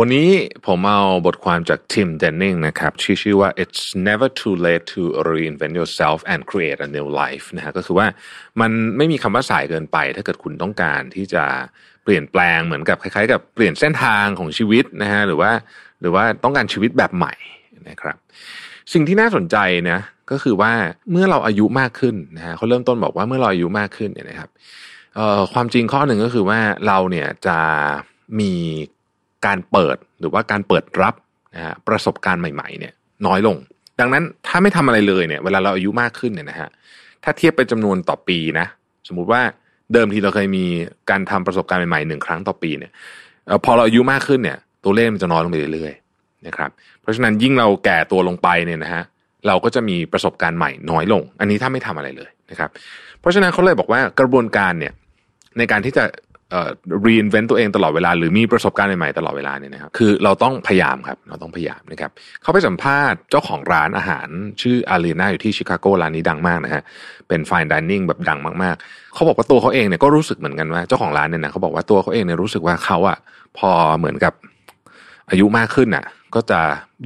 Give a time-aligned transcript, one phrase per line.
[0.00, 0.28] วันนี้
[0.66, 8.06] ผมเอาบทความจากทิมเดนนิงนะครับชื่อชื่อว่า it's never too late to reinvent yourself and create a new life นะฮะก็คือว่า
[8.60, 11.44] มันไม่มีคำว่าสายเกินไป ถ้าเกิดคุณต้องการที่จะ
[12.04, 15.50] เปลี่ยนแปลงเหมือนกับคล้ายๆ กับเปลี่ยนเส้นทางของชีวิตนะฮะหรือว่า
[16.00, 17.34] หรือว่าต้องการชีวิตแบบใหม่
[17.88, 18.16] นะครับ
[18.92, 19.56] สิ่งที่น่าสนใจ
[19.90, 19.98] นะ
[20.30, 20.72] ก็คือว่า
[21.10, 24.50] เมื่อเราอายุมากขึ้นนะฮะเขาเริ่มต้นบอกว่าเมื่อเราอายุมากขึ้นเนี่ยนะครับ
[25.14, 27.58] เอ่อความจริงข้อหนึ่งก็คือว่าเราเนี่ยจะ
[28.40, 28.52] มี
[29.46, 31.14] การเปิดหรือว่าการเปิดรับ
[31.54, 32.92] นะฮะประสบการณ์ใหม่ๆเนี่ย
[33.26, 33.56] น้อยลง
[34.00, 36.68] ดังนั้นถ้าไม่ทำอะไรเลยเนี่ยเวลาเราอายุมากขึ้นเนี่ยนะฮะ
[37.24, 38.66] ถ้าเทียบเป็นจำนวนต่อปีนะ
[39.08, 39.42] สมมุติว่า
[39.92, 40.64] เดิมทีเราเคยมี
[41.10, 42.92] การทำประสบการณ์ใหม่ๆหนึ่งครั้งต่อปีเนี่ย
[43.64, 49.02] พอเราอายุมากขึ้นเนี่ยตัวเลขมันจะน้อยลงไปเรื่อยๆนะครับเพราะฉะนั้นยิ่งเราแก่ตัวลงไปเนี่ยนะฮะ
[49.46, 52.70] เราก็จะมีประสบการณ์ใหม่น้อยลง อันนี้ถ้าไม่ทำอะไรเลยนะครับ
[53.20, 54.92] เพราะฉะนั้นเขาเลยบอกว่ากระบวนการเนี่ย
[55.58, 56.04] ในการที่จะ
[56.50, 56.70] เอ่อ
[57.06, 62.10] reinvent ตัวเองตลอดเวลา หรือมีประสบการณ์ใหม่ๆตลอดเวลาเนี่ยนะครับคือเราต้องพยายามครับเราต้องพยายามนะครับ
[62.42, 64.28] เขาไปสัมภาษณ์เจ้าของร้านอาหาร
[64.60, 66.82] ชื่ออารีนาอยู่ที่ชิคาโกร้านนี้ดังมากนะฮะ
[67.28, 73.18] เป็น fine dining แบบดังมากๆ เขาบอกว่าตัวเขาเองเนี่ยก็รู้สึกเหมือนกันว่าเจ้าของร้านเนี่ยนะเขาบอกว่าตัวเขาเองเนี่ยรู้สึกว่าเขาอะ
[73.58, 74.32] พอเหมือนกับ
[75.30, 76.60] อายุมากขึ้นอะ ก็จะ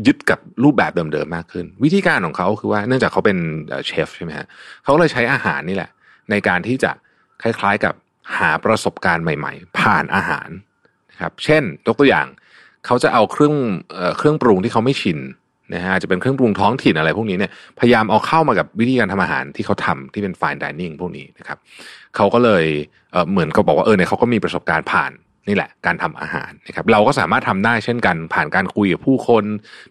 [0.07, 4.47] ยึดกับรูปแบบเดิมๆมากขึ้น วิธีการของเขาคือว่าเนื่องจากเขาเป็นเอ่อเชฟใช่ไหมฮะ
[4.85, 5.91] เขาเลยใช้อาหารนี่แหละ
[6.31, 6.91] ในการที่จะ
[7.43, 7.95] คล้ายๆกับ
[8.39, 10.49] หาประสบการณ์ใหม่ๆ ผ่านอาหาร
[11.11, 12.27] นะครับ เช่นยกตัวอย่าง
[12.87, 13.55] เขาจะเอาเครื่อง
[13.93, 15.19] เอเครื่องปรุงที่เขาไม่ชิน
[15.75, 17.51] นะฮะจะเป็นเครื่องปรุงท้องถิ่นอะไรพวกนี้เนี่ย
[17.81, 21.59] พยายามเอาเข้ามากับวิธีการทำอาหารที่เขาทำที่เป็น fine dining พวกนี้นะครับ
[22.17, 22.65] เขาก็เลย
[23.13, 25.13] เเหมือนเขาบอกว่าเออเนี่ยเขาก็มีประสบการณ์ผ่าน
[25.49, 29.45] นี่แหละการทำอาหารนะครับ เราก็สามารถทำได้เช่นกัน ผ่านการคุยกับผู้คน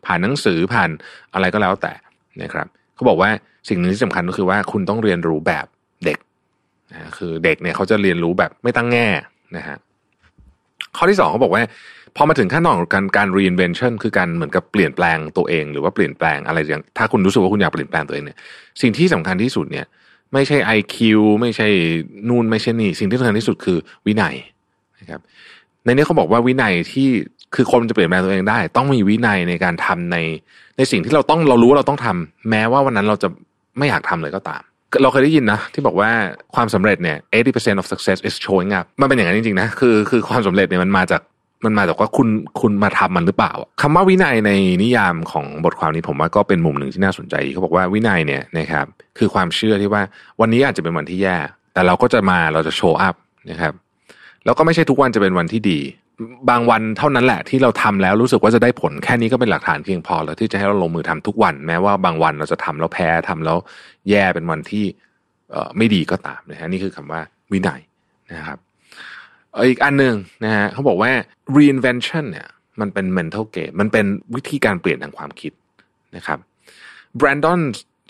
[0.06, 0.90] ผ่านหนังสือผ่าน
[1.34, 1.94] อะไรก็แล้วแต่
[2.42, 3.30] นะครับเขาบอกว่า
[3.70, 5.66] สิ่งหนึ่งที่สำคัญก็คือว่าคุณต้องเรียนรู้แบบ
[6.06, 6.18] เด็ก
[6.92, 9.08] นะคือเด็กเนี่ยเขาจะเรียนรู้แบบไม่ตั้งแง่
[9.58, 9.78] นะฮะ
[10.98, 11.62] ข้อที่สองเขาบอกว่า
[12.16, 18.38] พอมาถึงขั้นตอนของการการ reinvention คือการเหมือนกับเปลี่ยนแปลงตัวเอง หรือว่าเปลี่ยนแปลงอะไรอย่างถ้าคุณรู้สึกว่าคุณอยากเปลี่ยนแปลงตัวเองเนี่ย
[18.82, 19.86] สิ่งที่สำคัญที่สุดเนี่ย
[20.34, 20.96] ไม่ใช่ IQ
[21.42, 21.68] ไม่ใช่
[22.30, 24.36] นู่นไม่ใช่นี่สิ่งที่สำคัญที่สุดคือวินัย
[25.00, 25.22] นะครับ
[25.86, 27.08] ในนี้เขาบอกว่าวินัยที่
[27.56, 30.18] คือคนจะเปลี่ยนแปลงตัวเองได้ ต้องมีวินัยในการทำใน
[30.78, 33.30] ในสิ่งที่เราต้องเรารู้ว่าเราต้องทำแม้ว่าวันนั้นเราจะ
[33.78, 34.62] ไม่อยากทำเลยก็ตาม
[35.02, 36.10] เราเคยได้ยินนะ ที่บอกว่า
[36.56, 37.18] ความสำเร็จเนี่ย
[37.50, 41.22] 80% of success is showing up มันเป็นอย่างนั้นจริงๆนะคือคือความสำเร็จเนี่ยมันมาจาก
[41.66, 42.28] มันมาจากว่าคุณ
[42.62, 44.52] คุณมาทำมันหรือเปล่าคำว่าวินัยใน
[44.84, 48.86] นิยามของบทความนี้ผมว่าก็เป็นมุมหนึ่งที่น่าสนใจเขาบอกว่าวินัยเนี่ยนะครับ
[49.18, 50.02] คือความเชื่อที่ว่า
[50.42, 51.38] วันนี้อาจจะเป็นวันที่แย่
[51.74, 53.16] แต่เราก็จะมาเราจะโชว์อัพ
[53.52, 53.74] นะครับ
[54.46, 55.80] แล้วก็ไม่ใช่ทุกวันจะเป็นวันที่ดี
[56.50, 63.58] บางวันเท่านั้นแหละที่เราทำแล้วรู้สึกว่าจะได้ผลแค่นี้ก็เป็นหลักฐานเพียงพอแล้วที่จะให้เราลงมือทำทุกวัน แม้ว่าบางวันเราจะทำแล้วแพ้ทำแล้ว
[64.10, 64.86] แย่เป็นวันที่
[65.78, 67.22] ไม่ดีก็ตามนะฮะนี่คือคำว่า
[67.52, 67.82] วินัย
[68.34, 68.60] นะครับ
[69.68, 70.16] อีกอันหนึ่ง
[70.46, 71.12] นะฮะเขาบอกว่า
[71.58, 72.48] reinvention เนี่ย
[72.80, 75.52] มันเป็น mental game มันเป็นวิธีการเปลี่ยนทางความคิด
[76.16, 76.40] นะครับ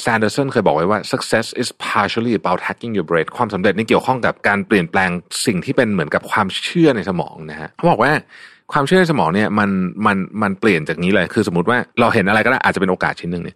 [0.04, 5.10] Brandon Sanderson เคยบอกไว้ว่า success is partially about hacking your brain ความสำเร็จนี่เกี่ยวข้องกับการเปลี่ยนแปลง
[5.46, 8.12] สิ่งที่เป็นเหมือนกับความเชื่อในสมองนะฮะเขาบอกว่า
[8.74, 9.70] ความเชื่อในสมองเนี่ยมัน
[10.06, 13.56] มันมันเปลี่ยนจากนี้เลยคือสมมติว่าเราเห็นอะไรก็ได้อาจจะเป็นโอกาสชิ้นหนึ่งเนี่ย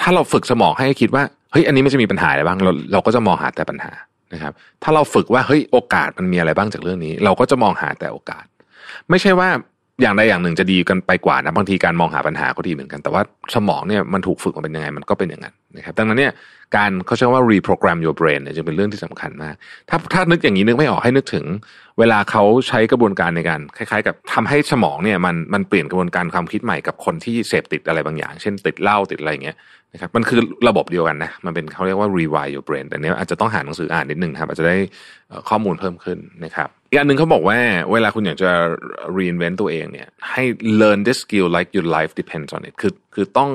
[0.00, 1.22] ถ้าเราฝึกสมองให้คิดว่า
[1.52, 3.92] เฮ้ยอันนี้มันจะมีปัญหาอะไรบ้างเราเราก็จะมองหาแต่ปัญหา
[4.32, 4.52] นะครับ
[4.82, 8.44] ถ้าเราฝึกว่าเฮ้ยโอกาสมันมีอะไรบ้างจากเรื่องนี้ เราก็จะมองหาแต่โอกาส
[9.10, 9.48] ไม่ใช่ว่า
[10.02, 13.22] อย่างใดอย่างหนึ่งจะดีกันไปกว่านะบางทีการมองหาปัญหาก็ดีเหมือนกัน แต่ว่า
[13.54, 16.32] สมองเนี่ยมันถูกฝึกมาเป็นยังไงมันก็เป็นอย่างนั้นนะครับดังนั้นเนี่ย
[16.76, 19.54] การเขาใช้ว่า reprogram your brain เนี่ยจึงเป็นเรื่องที่สำคัญมาก
[19.88, 21.44] ถ้าถ้านึกอย่างนี้นึกไม่ออกให้นึกถึง
[21.98, 29.56] เวลาเขาใช้กระบวนการในการคล้ายๆ กับทำให้สมองเนี่ยมันมันเปลี่ยนกระบวนการความคิดใหม่กับคนที่เสพติดอะไรบางอย่าง เช่นติดเหล้าติดอะไรอย่างเงี้ย
[29.94, 34.76] นะครับมันคือระบบเดียวกันนะ มันเป็นเขาเรียกว่า rewire your brain แต่เนี้ยอาจจะต้องหาหนังสืออ่านนิดนึงครับ อาจจะได้
[35.48, 37.58] ข้อมูลเพิ่มขึ้นนะครับ อีกอันหนึ่งเขาบอกว่า
[37.92, 38.50] เวลาคุณอยากจะ
[39.18, 40.42] reinvent ตัวเองเนี่ย ให้
[40.80, 43.50] learn this skill like your life depends on it คือคือต้อง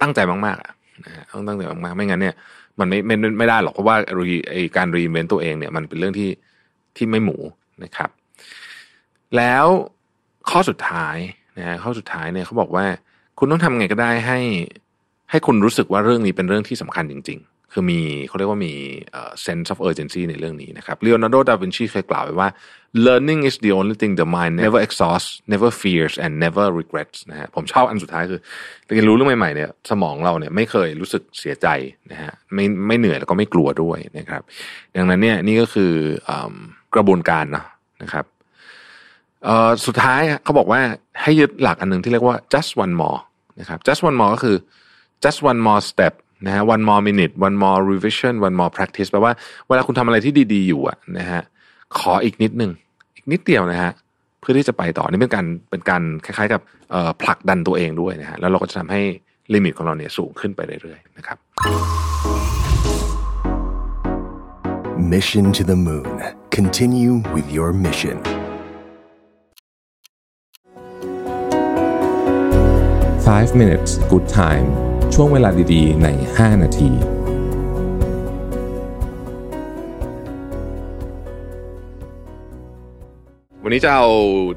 [0.00, 0.72] ตั้งใจมากๆอะ
[1.04, 2.34] นะฮะต้องตั้งใจมากๆ ไม่งั้นเนี่ย
[2.80, 3.96] มันไม่ไม่ไม่ได้หรอกเพราะว่า
[4.50, 6.30] ไอการ reinvent ตัวเองเนี่ยมันเป็นเรื่องที่
[6.96, 7.36] ที่ไม่หมู
[7.84, 8.10] นะครับ
[9.36, 9.66] แล้ว
[10.50, 11.16] ข้อสุดท้าย
[11.58, 12.86] นะฮะข้อสุดท้ายเนี่ยเขาบอกว่า
[13.38, 14.38] คุณต้องทำไงก็ได้ให้
[15.30, 18.74] ให้คุณรู้สึกว่าเรื่องนี้เป็นเรื่องที่สำคัญจริง ๆ คือมีเขาเรียกว่ามี
[19.46, 22.48] sense of urgency ในเรื่องนี้นะครับเลโอนาร์โด ดาวินชีเคยกล่าวไว้ว่า
[23.06, 28.40] learning is the only thing the mind never exhausts never fears and never regrets นะฮะผมชอบอันสุดท้ายคือ
[28.88, 31.66] เรียนรู้เรื่องใหม่ๆเนี่ยสมองเราเนี่ยไม่เคยรู้สึกเสียใจ
[32.10, 34.42] นะฮะไม่ไม่เหนื่อยแล้วก็ไม่กลัวด้วยนะครับ
[34.96, 35.92] ดังนั้นเนี่ยนี่ก็คือ
[36.94, 37.66] กระบวนการเนาะ
[38.02, 38.24] นะครับ
[39.86, 40.80] สุดท้ายเขาบอกว่า
[41.22, 43.20] ให้ยึดหลักอันหนึ่งที่เรียกว่า just one more
[43.60, 44.56] นะครับ just one more ก็คือ
[45.24, 46.14] just one more step
[46.46, 49.32] นะฮะ one more minute one more revision one more practice แปลว่า
[49.68, 51.40] เวลาคุณทำอะไรที่ดีๆอยู่อะนะฮะ
[51.98, 52.72] ขออีกนิดหนึ่ง
[53.14, 53.90] อีกนิดเดียวนะฮะ
[54.40, 56.60] เพื่อที่จะไปต่อนี่เป็นการเป็นการคล้ายๆ กับ
[57.22, 59.02] ผลักดันตัวเองด้วยนะฮะแล้วเราก็จะทำให้
[59.54, 61.38] ลิมิตของเราเนี่ยสูงขึ้นไปเรื่อยๆนะครับ
[65.12, 66.16] Mission to the Moon
[66.58, 68.16] Continue with your mission
[73.24, 76.90] 5 minutes good time ช่วงเวลาดีๆ ใน 5 นาที
[83.62, 84.08] วันนี้จะเอา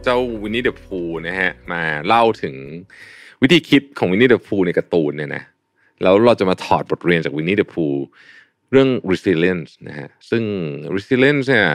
[0.03, 2.55] เจ้าวินนี่เดอะพูนะฮะมาเล่าถึง
[3.41, 5.43] วิธีคิดของวินนี่เดอะพูในการ์ตูนเนี่ยนะ
[6.01, 7.85] แล้วเราจะมาถอดบทเรียนจากวินนี่เดอะพู
[8.71, 10.43] เรื่อง resilience นะฮะซึ่ง
[10.95, 11.69] resilience เนี่ย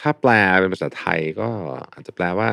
[0.00, 0.30] ถ้าแปล
[0.60, 1.48] เป็นภาษาไทยก็
[1.94, 2.50] อาจจะแปลว่า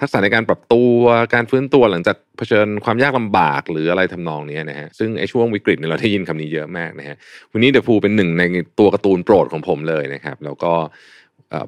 [0.00, 1.00] ทักษะในการปรับตัว
[1.34, 7.16] การฟื้นตัวหลังจากเผชิญความยากลำบากหรืออะไรทำนองนี้นะฮะซึ่งไอ้ช่วงวิกฤตเนี่ยเราได้ยินคำนี้เยอะมากนะฮะ
[7.52, 8.42] วินนี่เดอะพูเป็นหนึ่งใน
[8.78, 10.72] ตัวการ์ตูนโปรดของผมเลยนะครับ แล้วก็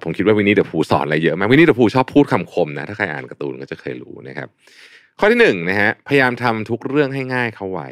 [0.03, 4.49] ผมคิดว่าวินนี่เดอะพูสอนอะไรเยอะมากวินนี่เดอะพูชอบพูดคำคมนะถ้าใครอ่านการ์ตูนก็จะเคยรู้นะครับ
[5.19, 7.89] ข้อที่หนึ่งนะฮะพยายามทำทุกเรื่องให้ง่ายเข้าไว้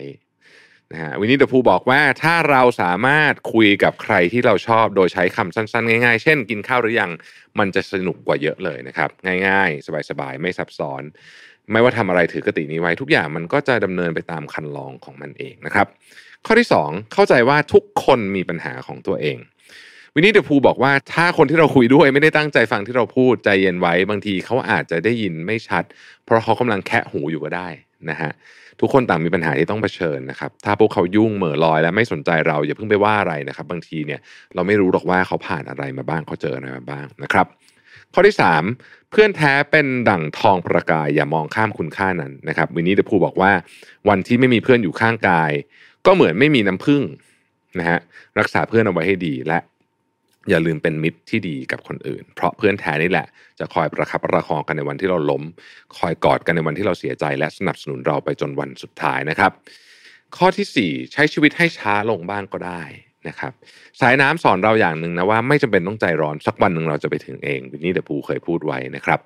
[0.93, 7.11] นะฮะวินนี่เดอะพูบอกว่าถ้าเราสามารถคุยกับใครที่เราชอบโดยใช้คำสั้นๆ ง่ายๆ เช่น กินข้าวหรือยัง
[7.59, 9.11] มันจะสนุกกว่าเยอะเลยนะครับ
[9.47, 11.03] ง่ายๆ สบายๆ ไม่ซับซ้อน
[11.73, 15.87] ไม่ว่าทำอะไรถือกตินี้ไว้ทุกอย่างมันก็จะดำเนินไปตามคันลองของมันเองนะครับ
[16.47, 19.39] ข้อที่ 2 เข้าใจว่าทุกคนมีปัญหาของตัวเอง
[20.15, 25.85] วินนี่เดอะพูบอกว่าถ้าคนที่เราคุยด้วยไม่ได้ตั้งใจฟังที่เราพูดใจเย็นไว้ บางทีเขาอาจจะได้ยินไม่ชัด
[26.25, 27.69] เพราะเขากำลังแคะหูอยู่ก็ได้
[28.11, 28.31] นะฮะ
[28.81, 34.21] ทุกคนต่างมีปัญหาที่ต้องเผชิญนะครับ ถ้าพวกเขายุ่งเหม่อลอย และไม่สนใจเราอย่าเพิ่งไปว่าอะไรนะครับ บางทีเนี่ย
[34.55, 37.47] เราไม่รู้หรอกว่าเขาผ่านอะไรมาบ้างเขาเจออะไรมาบ้างนะครับ
[38.15, 38.37] ข้อที่
[38.73, 43.53] 3 เพื่อนแท้เป็นดั่งทองประกาย อย่ามองข้ามคุณค่านั้นนะครับวินนี่เดพูบอกว่า
[44.09, 45.53] วันที่ไม่มีเพื่อนอยู่ข้างกาย
[46.07, 47.03] ก็เหมือนไม่มีน้ำผึ้ง
[47.79, 47.99] นะฮะ
[48.39, 49.59] รักษาเพื่อนเอาไว้ให้ดีและ
[50.49, 53.27] อย่าลืมเป็นมิตรที่ดีกับคนอื่น เพราะเพื่อนแท้นี่แหละ
[53.59, 55.43] จะคอยประคับประคองกันในวันที่เราล้ม
[55.99, 59.53] คอยกอดกันในวันที่เราเสียใจ และสนับสนุนเราไปจนวันสุดท้ายนะครับ
[60.37, 62.83] ข้อที่ 4 ใช้ชีวิตให้ช้าลงบ้างก็ได้
[63.29, 63.53] นะครับ
[64.01, 69.21] สายน้ำสอนเราอย่างหนึ่งนะว่าไม่จำเป็นต้องใจร้อนสักวันหนึ่งเราจะไปถึงเองวินนี่เดพูเคยพูดไว้นะครับ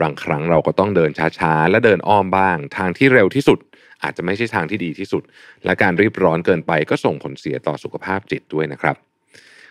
[0.00, 3.58] บางครั้งเราก็ต้องเดินช้าๆ และเดินอ้อมบ้าง ทางที่เร็วที่สุด
[4.02, 5.22] อาจจะไม่ใช่ทางที่ดีที่สุด
[5.64, 8.96] และการรีบร้อนเกินไปก็ส่งผลเสียต่อสุขภาพจิตด้วยนะครับ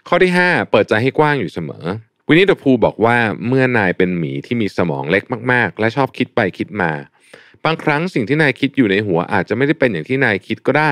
[0.08, 1.86] ข้อที่ 5 เปิดใจให้กว้างอยู่เสมอ
[2.28, 3.18] วินนี่เดพูบอกว่า
[3.48, 6.92] เมื่อนายเป็นหมีที่มีสมองเล็กมาก ๆ และชอบคิดไปคิดมา
[7.66, 10.92] บางครั้งสิ่งที่นายคิดอยู่ในหัวอาจจะไม่ได้เป็นอย่างที่นายคิดก็ได้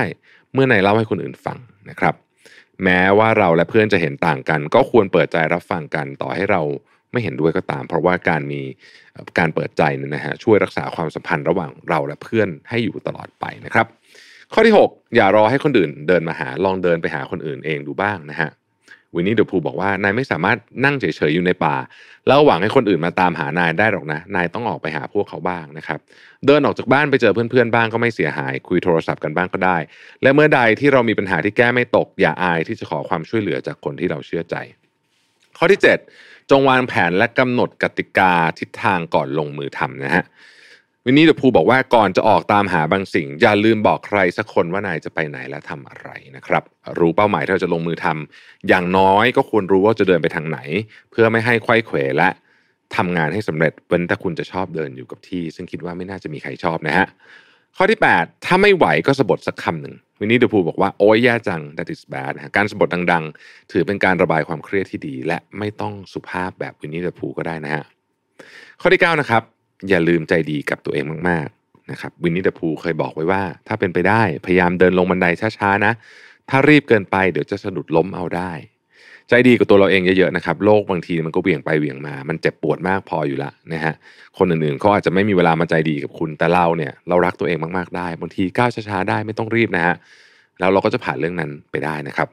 [0.52, 1.58] เมื่อนายเล่าให้คนอื่นฟัง
[1.90, 2.14] นะครับ
[2.84, 6.62] แม้ว่าเราและเพื่อนจะเห็นต่างกัน ก็ควรเปิดใจรับฟังกันต่อให้เรา
[7.12, 8.60] ไม่เห็นด้วยก็ตาม เพราะว่าการมี
[9.38, 13.86] การเปิดใจเนี่ยนะฮะช่วยรักษาความสัมพันธ์ระหว่างเราและเพื่อนให้อยู่ตลอดไปนะครับ
[14.52, 18.50] ข้อที่ 6 อย่ารอให้คนอื่นเดินมาหาลองเดินไปหาคนอื่นเองดูบ้างนะฮะ
[19.14, 21.76] วินนี่เดอะพูบอกว่านายไม่สามารถนั่งเฉยๆอยู่ในป่า
[22.26, 25.98] แล้วหวังให้คนอื่นมาตามหานายได้หรอกนะ นายต้องออกไปหาพวกเขาบ้างนะครับ
[26.46, 29.78] เดินออกจากบ้านไปเจอเพื่อนๆบ้างก็ไม่เสียหาย คุยโทรศัพท์กันบ้างก็ได้
[30.22, 34.56] และเมื่อใดที่เรามีปัญหาที่แก้ไม่ตก อย่าอายที่จะขอความช่วยเหลือจากคนที่เราเชื่อใจ
[35.58, 35.80] ข้อที่
[36.14, 40.24] 7 จงวางแผนและกำหนดกติกาทิศทางก่อนลงมือทำนะฮะ
[41.06, 46.62] วินนี่เดอะพูบอกว่าก่อนจะออกตามหาบางสิ่ง อย่าลืมบอกใครสักคนว่านายจะไปไหนและทำอะไรนะครับ
[46.98, 50.58] รู้เป้าหมายที่เราจะลงมือทำอย่างน้อยก็ควรรู้ว่าจะเดินไปทางไหน
[51.10, 52.28] เพื่อไม่ให้ไข้เขวและ
[52.96, 57.06] ทำงานให้สำเร็จเว้นแต่คุณจะชอบเดินอยู่กับที่ ซึ่งคิดว่าไม่น่าจะมีใครชอบนะฮะ
[57.76, 67.84] ข้อที่ 8 ถ้าไม่ไหวก็สะบัดสักคำหนึ่งวินนี่เดอะพูบอกว่าโอ้ยแย่จัง that is bad การสะบัดดัง ๆ ถือเป็นการระบายความเครียดที่ดี และไม่ต้องสุภาพแบบวินนี่เดอะพูก็ได้นะฮะ
[68.80, 69.42] ข้อที่ 9 นะครับ
[69.88, 75.26] อย่าลืมใจดีกับตัวเองมากๆนะครับวินนี่เดอะพูเคยบอกไว้ว่า ถ้าเป็นไปได้พยายามเดินลงบันได
[75.58, 75.92] ช้าๆนะ
[76.50, 78.52] ถ้ารีบเกินไปเดี๋ยวจะสะดุดล้มเอาได้
[79.28, 83.94] ใจดีกับตัวเราเองเยอะๆนะครับโลกบางทีมันก็เบี่ยงไปเบี่ยงมา มันเจ็บปวดมากพออยู่ละนะฮะ
[84.38, 89.94] คนอื่นๆเขาอาจจะไม่มีเวลามาใจดีกับคุณแต่เราเนี่ยเรารักตัวเองมากๆได้บางทีก้าวช้าๆได้ไม่ต้องรีบนะฮะ
[90.58, 92.28] แล้วเราก็จะผ่านเรื่องนั้นไปได้นะครับ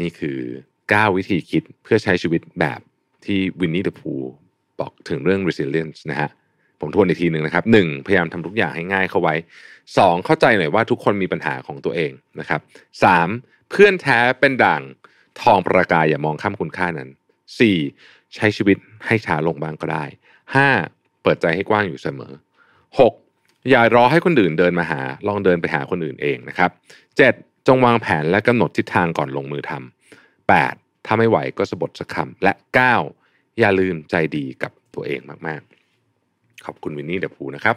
[0.00, 0.38] นี่คือ
[0.78, 2.80] 9 วิธีคิดเพื่อใช้ชีวิตแบบ
[3.24, 4.12] ที่วินนี่เดอะพู
[4.80, 6.30] บอกถึงเรื่อง resilience นะฮะ
[6.80, 9.34] ผมทวนอีกทีหนึ่งนะครับหนึ่งพยายามทำทุกอย่างให้ง่ายเข้าไว้
[9.98, 12.60] สองเข้าใจหน่อยว่าทุกคนมีปัญหาของตัวเองนะครับ
[13.04, 13.28] สาม
[13.70, 14.82] เพื่อนแท้เป็นด่าง
[15.40, 17.08] ทองประกายอย่ามองข้ามคุณค่านั้น
[17.58, 17.76] สี่
[18.34, 20.04] ใช้ชีวิตให้ช้าลงบ้างก็ได้
[20.54, 20.68] ห้า
[21.22, 22.32] เปิดใจให้กว้างอยู่เสมอ
[22.98, 23.12] หก
[23.70, 26.70] อย่ารอให้คนอื่นเดินมาหา ลองเดินไปหาคนอื่นเองนะครับ
[27.16, 27.34] เจ็ด
[27.66, 30.74] จงวางแผนและกำหนดทิศทางก่อนลงมือทำแปด
[31.06, 32.96] ถ้าไม่ไหวก็สะบดสักคำและเก้า
[33.58, 35.75] อย่าลืมใจดีกับตัวเองมากๆ
[36.66, 37.76] ขอบคุณวินนี่เดอะพูนะครับ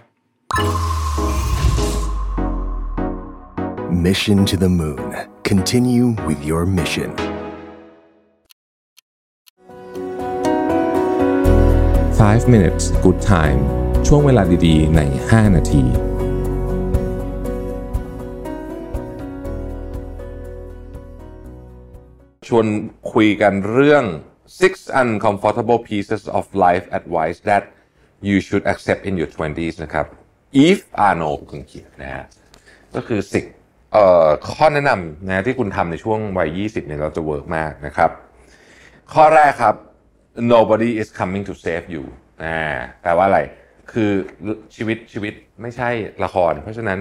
[4.08, 5.10] Mission to the Moon.
[5.52, 7.10] Continue with your mission.
[12.22, 13.62] Five minutes good time
[14.08, 15.84] ช่วงเวลาดีๆ ใน 5 นาที
[22.48, 22.66] ชวน
[23.14, 24.04] คุยกันเรื่อง
[24.62, 27.64] six uncomfortable pieces of life advice that
[28.28, 30.06] you should accept in your 20s นะครับ
[30.64, 32.26] Eve Arnold คุณเขียนนะฮะ
[32.96, 33.42] ก็คือสิ
[33.94, 38.12] เอ่อข้อแนะนำนะที่คุณทำในช่วงวัย 20 เนี่ยเราจะเวิร์กมากนะครับ
[39.14, 39.76] ข้อแรกครับ
[40.54, 42.04] nobody is coming to save you
[42.44, 42.60] อ่า
[43.02, 43.40] แปลว่าอะไร
[43.92, 44.12] คือ
[44.76, 45.90] ชีวิตชีวิตไม่ใช่
[46.24, 47.00] ละคร เพราะฉะนั้น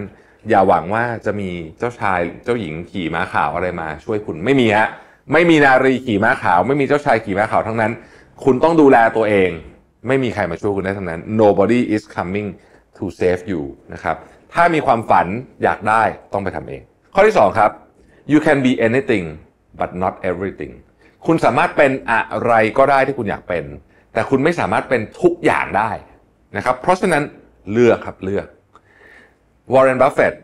[0.49, 4.89] อย่าหวังว่าจะมีเจ้าชายเจ้าหญิงขี่ม้าขาวอะไรมาช่วยคุณไม่มีฮะ
[5.33, 7.93] ไม่มีนารีขี่ม้าขาว ไม่มีเจ้าชายขี่ม้าขาวทั้งนั้น
[8.45, 9.51] คุณต้องดูแลตัวเอง
[10.07, 12.49] ไม่มีใครมาช่วยคุณได้ทั้งนั้น nobody is coming
[12.97, 13.63] to save you
[13.95, 14.17] นะครับ
[14.55, 15.27] ถ้ามีความฝัน
[15.63, 16.03] อยากได้
[16.33, 16.83] ต้องไปทำเอง
[17.15, 17.71] ข้อที่สองครับ
[18.33, 19.25] you can be anything
[19.81, 20.73] but not everything
[21.27, 23.65] คุณสามารถเป็นอะไรก็ได้ที่คุณอยากเป็น
[24.13, 25.91] แต่คุณไม่สามารถเป็นทุกอย่างได้
[26.57, 27.23] นะครับ เพราะฉะนั้น
[27.73, 28.47] เลือกครับเลือก
[29.73, 30.35] วอร์เรนบัฟเฟต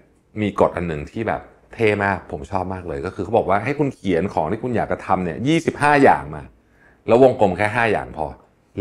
[0.40, 1.42] มีกฎอันหนึ่งที่แบบ
[1.74, 5.54] เท่มาก ผมชอบมากเลย ก็คือเขาบอกว่าให้คุณเขียนของที่คุณอยากจะทำเนี่ยยี่สิบ
[6.04, 6.42] อย่างมา
[7.06, 8.26] แล้ววงกลมแค่ 5 อย่างพอ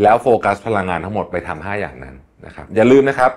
[0.02, 2.14] แล้วโฟกัสพลังงานทั้งหมดไปทำ5อย่างนั้น
[2.46, 3.30] นะครับอย่าลืมนะครับ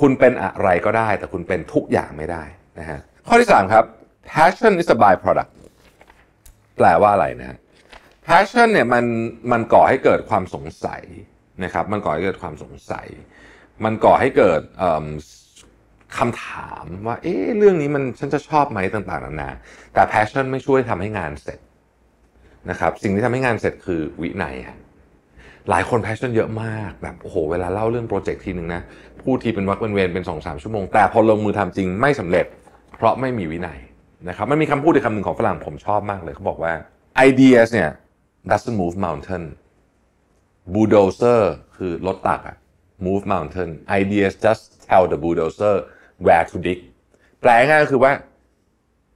[0.00, 2.42] คุณเป็นอะไรก็ได้ แต่คุณเป็นทุกอย่างไม่ได้
[2.78, 3.84] นะฮะข้อที่3ครับ
[4.32, 5.50] passion is a byproduct
[6.76, 7.58] แปลว่าอะไรนะ
[8.26, 9.04] passion เนี่ยมัน
[9.52, 11.02] มันก่อให้เกิดความสงสัย
[11.64, 13.06] นะครับมันก่อให้เกิดความสงสัย
[13.84, 14.62] มันก่อให้เกิด
[16.18, 19.50] คำถามว่าเอ๊ะเรื่องนี้มันฉันจะชอบไหมต่างๆนานา
[19.94, 21.58] แต่ passion ไม่ช่วยทำให้งานเสร็จ
[22.70, 24.56] นะครับสิ่งที่ทำให้งานเสร็จคือวินัย
[25.70, 28.82] หลายคน passion เยอะมากแบบโอ้โหเวลาเล่าเรื่องโปรเจกต์ทีหนึ่งนะ
[29.22, 32.46] พูดทีเป็นวักเป็นเวรเป็นสองสามชั่วโมง แต่พอลงมือทำจริงไม่สำเร็จ
[32.96, 33.78] เพราะไม่มีวินัย
[34.28, 36.72] นะครับมันมีคำพูดอีกคำหนึ่งของฝรั่งผมชอบมากเลยเขาบอกว่า
[37.28, 37.90] ideas เนี่ย
[38.50, 39.44] doesn't move mountain
[40.72, 41.42] bulldozer
[41.76, 42.56] คือรถตักอะ
[43.06, 45.76] move mountain ideas just tell the bulldozer
[46.26, 46.78] where to dig
[47.40, 48.12] แปลง่ายก็คือว่า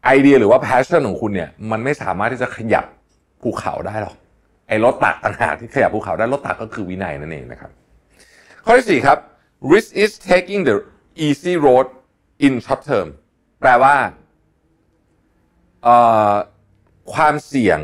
[0.04, 2.84] ไอเดียหรือว่า passion ของคุณเนี่ยมันไม่สามารถที่จะขยับ
[3.42, 4.16] ภูเขาได้หรอก
[4.68, 7.70] ไอ้รถตักต่างหากที่ขยับภูเขาได้รถตักก็คือวินัยนั่นเองนะครับ
[8.64, 9.18] ข้อที่สี่ครับ
[9.72, 10.76] risk is taking the
[11.26, 11.86] easy road
[12.46, 13.08] in short term
[13.60, 13.96] แปลว่า
[17.14, 17.78] ความเสี่ยง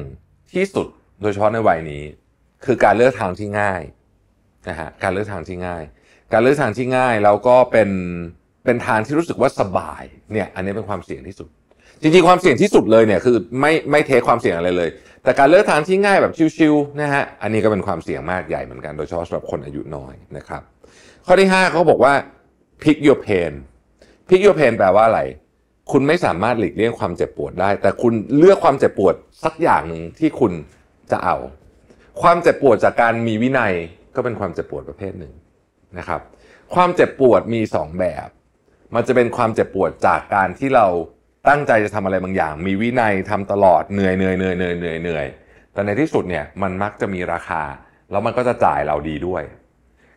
[0.52, 0.86] ที่สุด
[1.22, 2.02] โดยเฉพาะในวัยนี้
[2.64, 3.82] คือการเลือกทางที่ง่าย
[4.68, 5.82] นะฮะการเลือกทางที่ง่าย
[6.32, 7.90] การเลือกทางที่ง่ายแล้วก็เป็น
[8.64, 11.48] เป็นทางที่รู้สึกว่าสบายเนี่ย อันนี้เป็นความเสี่ยงที่สุด
[12.00, 14.88] จริงๆความเสี่ยงที่สุดเลยเนี่ยคือไม่ไม่เทคความเสี่ยงอะไรเลย
[15.24, 20.62] แต่การเลือกทางที่ง่ายแบบชิวๆนะฮะอันนี้ก็เป็นความเสี่ยงมากใหญ่เหมือนกันโดยเฉพาะสำหรับคนอายุน้อยนะครับ
[21.26, 22.14] ข้อที่5เขาบอกว่า
[22.82, 23.52] pick your pain
[24.28, 25.20] pick your pain แปลว่าอะไร
[25.92, 29.14] คุณไม่สามารถหลีกเลี่ยงความเจ็บปวดได้ แต่คุณเลือกความเจ็บปวด
[29.44, 30.52] สักอย่างหนึ่งที่คุณ
[31.10, 31.36] จะเอา
[32.22, 33.72] ความเจ็บปวดจากการมีวินัย
[34.14, 35.32] ก็เป็นความเจ็บปวดประเภทหนึ่ง
[35.98, 36.20] นะครับ
[36.74, 38.28] ความเจ็บปวดมี 2 แบบ
[38.94, 40.86] มันจะเป็นความเจ็บปวดจากการที่เรา
[41.48, 45.26] ตั้งใจจะทำอะไรบางอย่าง มีวินัยทำตลอดเหนื่อยเหนื่อยเหนื่อยเหนื่อยเหนื่อยเหนื่อย
[45.72, 47.62] แต่ในที่สุดเนี่ยมันมักจะมีราคา
[48.10, 49.42] แล้วมันก็จะจ่ายเราดีด้วย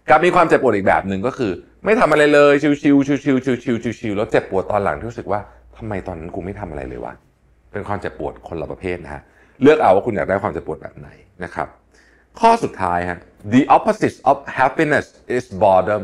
[0.10, 1.52] กับมีความเจ็บปวดอีกแบบหนึ่งก็คือ
[1.86, 5.40] ไม่ทำอะไรเลยชิวชิวชิวชิวชิวชิวชิวชิวแล้วเจ็บปวดตอนหลังที่รู้สึกว่า
[5.78, 7.14] ทำไมตอนนั้นกูไม่ทำอะไรเลยวะ
[7.72, 9.22] เป็นความเจ็บปวดคนละประเภทนะฮะ
[9.62, 11.10] เลือกเอาว่าคุณอยากได้ความเจ็บปวดแบบไหน
[11.44, 11.68] นะครับ
[12.40, 13.20] ข้อสุดท้ายฮะ
[13.54, 15.06] the opposite of happiness
[15.38, 16.04] is boredom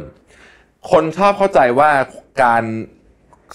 [0.92, 1.92] คนชอบเข้าใจว่า
[2.44, 2.63] การ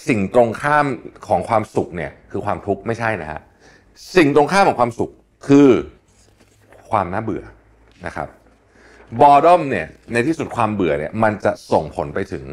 [0.07, 0.85] สิ่งตรงข้าม
[1.27, 3.41] ของความสุขเนี่ยคือความทุกข์ไม่ใช่นะฮะ
[4.15, 5.11] สิ่งตรงข้ามของความสุข
[5.47, 5.69] คือ
[6.89, 7.43] ความน่าเบื่อ
[8.05, 8.27] นะครับ
[9.21, 12.45] บอดอมเนี่ยในที่สุดความเบื่อเนี่ยมันจะส่งผลไปถึง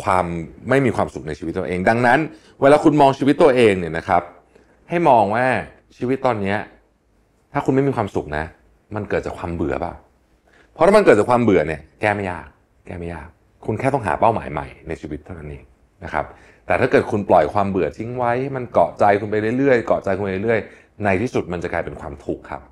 [0.00, 0.26] ความ
[0.68, 2.18] ไม่มีความสุขในชีวิตตัวเอง ดังนั้น
[2.60, 4.22] เวลาคุณมองชีวิตตัวเองเนี่ยนะครับ
[4.88, 5.46] ให้มองว่า
[5.96, 6.54] ชีวิตตอนนี้
[7.52, 8.44] ถ้าคุณไม่มีความสุขนะ
[8.94, 9.94] มันเกิดจากความเบื่อเปล่า
[10.72, 12.46] เพราะถ้ามันเกิดจากความเบื่อเนี่ยแก้ไม่ยาก
[12.86, 13.28] แก้ไม่ยาก
[13.66, 15.64] คุณแค่ต้องหาเป้าหมายใหม่ในชีวิตเท่านั้นเอง
[16.04, 16.26] นะครับ
[16.66, 22.62] แต่ถ้าเกิดคุณปล่อยความเบื่อทิ้งไว้มันเกาะใจคุณไปเรื่อยๆเกาะใจคุณไปเรื่อยๆในที่สุดมันจะกลายเป็นความทุกข์ครับ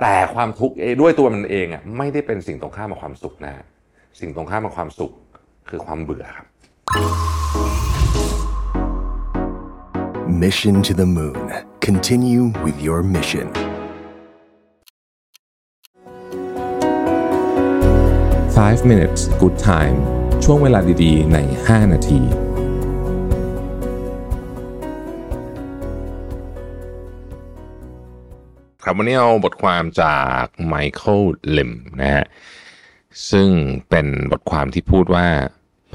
[0.00, 3.52] แต่ความทุกข์ด้วยตัวมันเองอะไม่ได้เป็นสิ่งตรงข้ามกับความสุขนะ
[4.20, 5.12] สิ่งตรงข้ามกับความสุข
[5.68, 6.46] คือความเบื่อครับ
[10.44, 11.44] Mission to the Moon.
[11.80, 13.46] Continue with your mission.
[18.54, 19.96] 5 minutes good time
[20.44, 22.43] ช่วงเวลาดีๆ ใน 5 นาที
[28.86, 31.22] ครับวันนี้เอาบทความจากไมเคิล
[31.56, 32.26] ลิมนะฮะ
[33.30, 33.48] ซึ่ง
[33.90, 35.26] เป็นบทความที่พูดว่า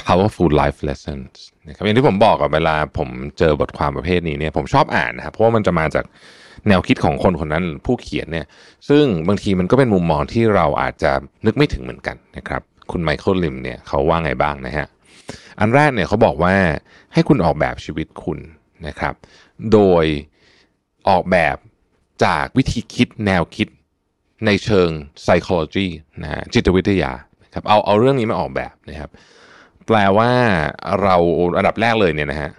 [0.08, 1.34] powerful life lessons
[1.68, 6.06] นะครับอย่างที่ผมบอกกับเวลาผมเจอบทความประเภทนี้เนี่ยผมชอบอ่านนะครับเพราะว่ามันจะมาจาก
[6.68, 8.46] แนวคิดของคนคนนั้นผู้เขียนเนี่ย
[8.90, 11.12] ซึ่งบางทีมันก็เป็นมุมมองที่เราอาจจะ
[11.46, 14.88] นึกไม่ถึงเหมือนกันนะครับ คุณไมเคิลลิมเนี่ยเขาว่าไงบ้างนะฮะ
[15.60, 16.54] อันแรกเนี่ยเขาบอกว่า
[17.14, 18.40] ให้คุณออกแบบชีวิตคุณ
[18.88, 19.14] นะครับ
[19.74, 20.06] โดย
[21.10, 21.58] ออกแบบ
[22.24, 23.68] จากวิธีคิดแนวคิด
[24.46, 24.90] ในเชิง
[25.24, 25.88] psychology
[26.22, 27.12] นะฮะจิตวิทยา
[27.54, 29.12] ครับเอาเอาเรื่องนี้มาออกแบบนะครับ
[29.88, 30.32] แปลว่า
[31.02, 31.16] เรา
[31.58, 32.52] อันดับแรกเลยเนี่ยนะฮะ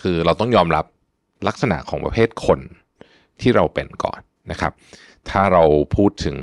[0.00, 0.84] คือเราต้องยอมรับ
[1.48, 2.60] ลักษณะของประเภทคน
[3.40, 4.20] ที่เราเป็นก่อน
[4.50, 4.72] นะครับ
[5.30, 5.64] ถ้าเรา
[5.96, 6.38] พูดถึง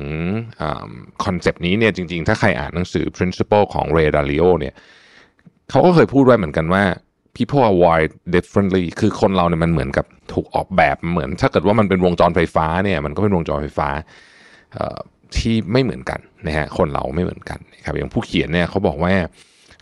[1.24, 4.74] คอนเซปต์นี้เนี่ยจริง ๆ ถ้าใครอ่านหนังสือ principle ของ Ray Dalio เนี่ย
[5.70, 6.84] เขาก็เคยพูดไว้เหมือนกันว่า
[7.37, 13.89] people are wired differently คือคนเราเนี่ยมันเหมือนกับถูกออกแบบเหมือน ถ้าเกิดว่ามันเป็นวงจรไฟฟ้าเนี่ยมันก็เป็นวงจรไฟฟ้า
[15.37, 19.13] ที่ไม่เหมือนกันนะฮะคนเราไม่เหมือนกันนะครับอย่างผู้เขียนเนี่ยเขาบอกว่า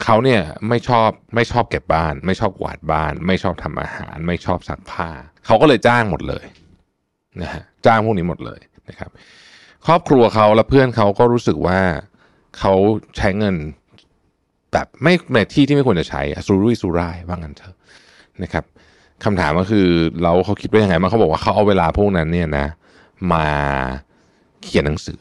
[0.04, 5.10] เขาเนี่ยไม่ชอบไม่ชอบเก็บบ้าน ไม่ชอบกวาดบ้าน ไม่ชอบทำอาหาร ไม่ชอบซักผ้า
[5.46, 6.46] เขาก็เลยจ้างหมดเลย
[7.42, 9.10] นะฮะจ้างพวกนี้หมดเลยนะครับ
[9.88, 11.80] ครอบครัวเขาและเพื่อนเขาก็รู้สึกว่า
[12.60, 12.74] เขา
[13.18, 13.56] ใช้เงิน
[14.74, 17.76] แบบไม่ในที่ที่ไม่ควรจะใช้สุรุ่ยสุร่ายว่างั้นเถอะ
[18.44, 18.66] นะครับ
[19.24, 19.88] คำถามก็คือ
[20.22, 22.66] เราเขาคิดว่ายังไงบ้าเขาบอกว่าเขาเอาเวลาพวกนั้นเนี่ยนะ
[23.34, 23.48] มา
[24.64, 25.20] เขียนหนังสือ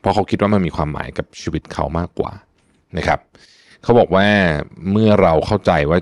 [0.00, 2.32] เพราะเขาคิดว่ามันมีความหมายกับชีวิตเขามากกว่า
[2.98, 3.20] นะครับ
[3.82, 4.26] เขาบอกว่า
[4.90, 5.98] เมื่อเราเข้าใจว่า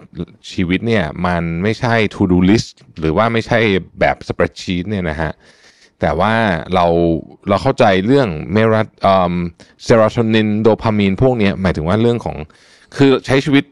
[0.52, 3.58] ชีวิตเนี่ยมันไม่ใช่ to do list หรือว่าไม่ใช่
[4.00, 5.32] แบบ spreadsheet เนี่ยนะฮะ
[6.00, 6.34] แต่ว่า
[6.74, 6.86] เรา
[7.48, 8.88] เราเข้าใจเรื่องเมรัต
[9.82, 12.36] เซโรโทนินโดพามีนพวกนี้หมายถึงว่าเรื่องของ
[12.96, 13.64] คือใช้ชีวิต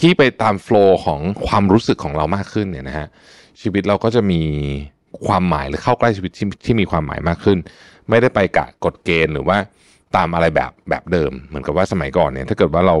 [0.00, 3.06] ที่ไปตาม flow ของความรู้สึกของเรามากขึ้นเนี่ยนะฮะ
[3.62, 4.42] ชีวิตเราก็จะมี
[5.26, 7.58] ความหมายหรือเข้าใกล้ชีวิตที่ที่มีความหมายมากขึ้น
[8.08, 9.56] ไม่ได้ไปกะกฎเกณฑ์หรือว่า
[10.16, 12.96] ตามอะไรแบบแบบเดิม เหมือนกับว่าสมัยก่อนเนี่ย ถ้าเกิดว่าเรา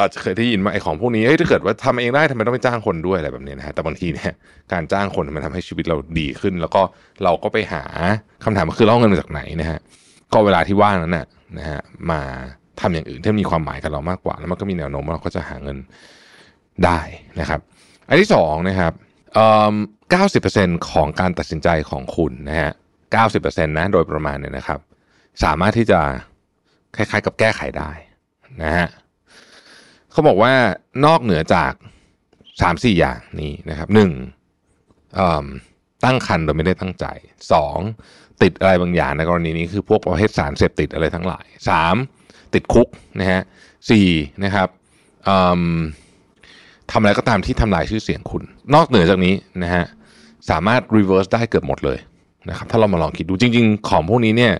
[0.00, 4.32] อาจจะเคยได้ยินมาไอ้ของพวกนี้เฮ้ยถ้าเกิดว่าทำเองได้ทำไมต้องไปจ้างคนด้วยอะไรแบบนี้นะฮะแต่บางทีเนี่ย
[4.72, 6.82] การจ้างคนมันทำให้ชีวิตเราดีขึ้น แล้วก็
[7.24, 7.82] เราก็ไปหา
[8.44, 9.78] คำถามคือเราเอาเงินมาจากไหนนะฮะ
[10.32, 11.26] ก็เวลาที่ว่างนั้นน่ะ
[11.58, 12.22] นะฮะมา
[12.80, 15.78] ทำอย่างอื่นที่มีความหมายกับเรามากกว่า แล้วมันก็มีแนวโน้มว่าเราก็จะหาเงิน
[16.84, 17.00] ได้
[17.40, 17.60] นะครับ
[18.08, 18.92] อันที่สองนะครับ
[20.10, 22.72] เก้าสิบเปอร์เซ็นของการตัดสินใจของคุณนะฮะ
[23.12, 24.80] เก้าสิบเปอร์เซ็นต์นะโดยประมาณเนี่ยนะครับ
[25.44, 26.00] สามารถที่จะ
[26.96, 27.90] คล้ายๆกับแก้ไขได้
[28.62, 28.88] นะฮะ
[30.10, 30.52] เขาบอกว่า
[31.04, 31.72] นอกเหนือจาก
[32.60, 34.12] สามสี่อย่างนี้นะครับหนึ่ง
[36.04, 37.06] ตั้งคันโดยไม่ได้ตั้งใจ
[37.52, 37.78] สอง
[38.42, 41.96] ติดอะไรบางอย่างในกรณีนี้คือพวกประเภทสารเสพติดอะไรทั้งหลายสาม
[42.54, 42.88] ติดคุก
[43.20, 43.40] นะฮะ
[43.90, 44.06] สี่
[44.44, 44.68] นะครับ
[46.90, 48.42] ทำอะไรก็ตามที่ทำลายชื่อเสียงคุณ
[48.74, 49.84] นอกเหนือจากนี้นะฮะ
[50.50, 51.98] สามารถ reverse ได้เกือบหมดเลย
[52.48, 54.52] นะครับถ้าเรามาลองคิดดูจริง ๆ ของพวกนี้เนี่ย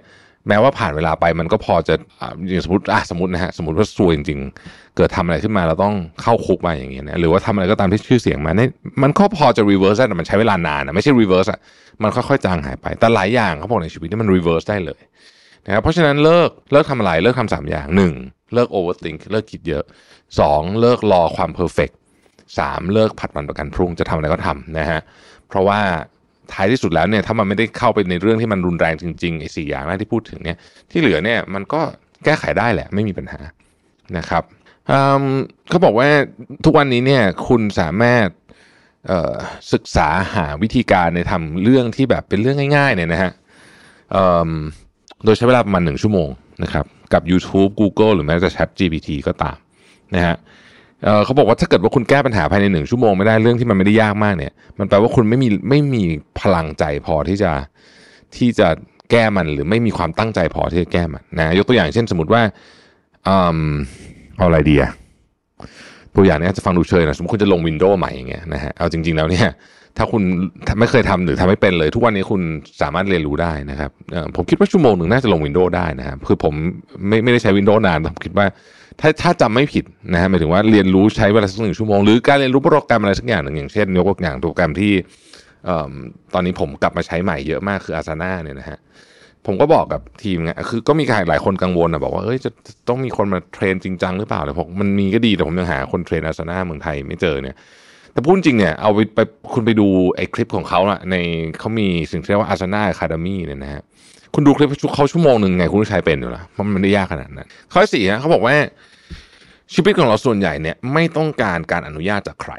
[0.48, 1.94] แม้ว่าผ่านเวลาไปมันก็พอจะ
[2.48, 8.70] อย่างสมมติอะสมมตินะฮะสมมติว่าซวยจริง ๆ เกิดทำอะไรขึ้นมาเราต้องเข้าคุกมาอย่างเงี้ยนะหรือว่าทำอะไรก็ตามที่ชื่อเสียงมาเนี่ย
[9.02, 11.60] มันก็พอจะ reverse ได้แต่มันใช้เวลานานนะไม่ใช่ reverse อะ
[12.02, 15.00] มันค่อยๆจางหายไปแต่หลายอย่างเขาบอกในชีวิตนี่มัน reverse ได้เลย
[15.66, 18.14] นะครับเพราะฉะนั้นเลิกเลิกทำอะไรเลิกทำสามอย่างหนึ่ง
[18.54, 19.84] เลิก overthink เลิกคิดเยอะ
[20.40, 21.94] สองเลิกรอความ perfect
[22.58, 25.00] สามเลิกผัดวันประกันพรุ่งจะทำอะไรก็ทำนะฮะ
[25.48, 25.80] เพราะว่า
[26.52, 30.56] ท้ายที่สุดแล้วเนี่ยถ้ามันไม่ได้เข้าไปในเรื่องที่มันรุนแรงจริงๆไอ้สี่อย่างแรกที่พูดถึงเนี่ย
[30.90, 31.80] ที่เหลือเนี่ยมันก็
[32.24, 33.40] แก้ไขได้แหละไม่มีปัญหา
[34.16, 34.42] นะครับ
[35.68, 36.08] เขาบอกว่า
[36.64, 38.28] ทุกวันนี้เนี่ยคุณสามารถ
[39.72, 43.32] ศึกษาหาวิธีการในทำเรื่องที่แบบเป็นเรื่องง่ายๆเนี่ยนะฮะ
[45.24, 46.28] โดยใช้เวลาประมาณหนึ่งชั่วโมง
[46.62, 49.56] นะครับกับ YouTube Google หรือแม้แต่ Chat GPT ก็ตาม
[50.14, 50.36] นะฮะ
[51.24, 56.04] เขาบอกว่าถ้าเกิดว่าคุณแก้ปัญหาภายในหนึ่งชั่วโมงไม่ได้เรื่องที่มันไม่ได้ยากมากเนี่ย มันแปลว่าคุณไม่มีไม่มี
[56.40, 57.52] พลังใจพอที่จะ
[58.36, 58.68] ที่จะ
[59.10, 62.42] แก้มันหรือไม่มีความตั้งใจพอที่จะแก้มันนะยกตัวอย่างเช่นสมมติว่า
[63.24, 64.90] เอาอะไรดีอะ
[66.16, 69.48] ตัวอย่างนี้จะฟังดูเชยนะสมมติคุณจะลงวินโดว์ใหม่อย่างเงี้ยนะฮะเอาจริง ๆแล้วเนี่ย
[69.98, 70.22] ถ้าคุณ
[70.80, 72.40] ไม่เคยทำหรือทำไม่เป็นเลย ทุกวันนี้คุณ
[72.82, 73.90] สามารถเรียนรู้ได้นะครับ
[74.36, 76.54] ผมคิดว่าชั่วโมงหนึ่งน่าจะลง Windows ได้นะครับคือผม
[77.08, 78.46] ไม่ไม่ได้ใช้ Windows นานผมคิดว่า
[79.00, 84.92] ถ้าถ้าจำไม่ผิดนะฮะหมายถึงว่าเรียนรู้ใช้เวลาสักหนึ่งชั่วโมงหรือการเรียนรู้โปรแกรมอะไรสักอย่างหนึ่งอย่างเช่นยกตัวอย่างโปรแกรมที่
[86.34, 88.78] ตอนนี้ผมกลับมาใช้ใหม่เยอะมากคืออาซาน่าเนี่ยนะฮะ
[89.46, 92.50] ผมก็บอกกับทีมไงคือก็มีใครหลายคนกังวลนะบอกว่าเอ้ยจะ
[92.88, 97.56] ต้องมีคนมา train จริงจังหรือเปล่าเลยผมมันมีก็ดีแต่ผมยังหาคน train Asana เมืองไทยไม่เจอเนี่ย
[98.12, 99.18] แต่พูดจริงเนี่ยเอาไปไป
[99.52, 101.16] คุณไปดูไอ้คลิปของเขาอะใน
[101.58, 103.82] เขามีสิ่งที่เรียกว่าอาสนะอะคาเดมี่เนี่ยนะฮะ
[104.34, 108.56] คุณดูคลิปเขาชั่วโมงหนึ่งไงคุณผู้ชายเป็นอยู่แล้วเพราะมันไม่ได้ยากขนาดนั้นข้อสี่ฮะเขาบอกว่า
[109.74, 112.54] ชีวิตของเราส่วนใหญ่เนี่ยไม่ต้องการการอนุญาตจากใคร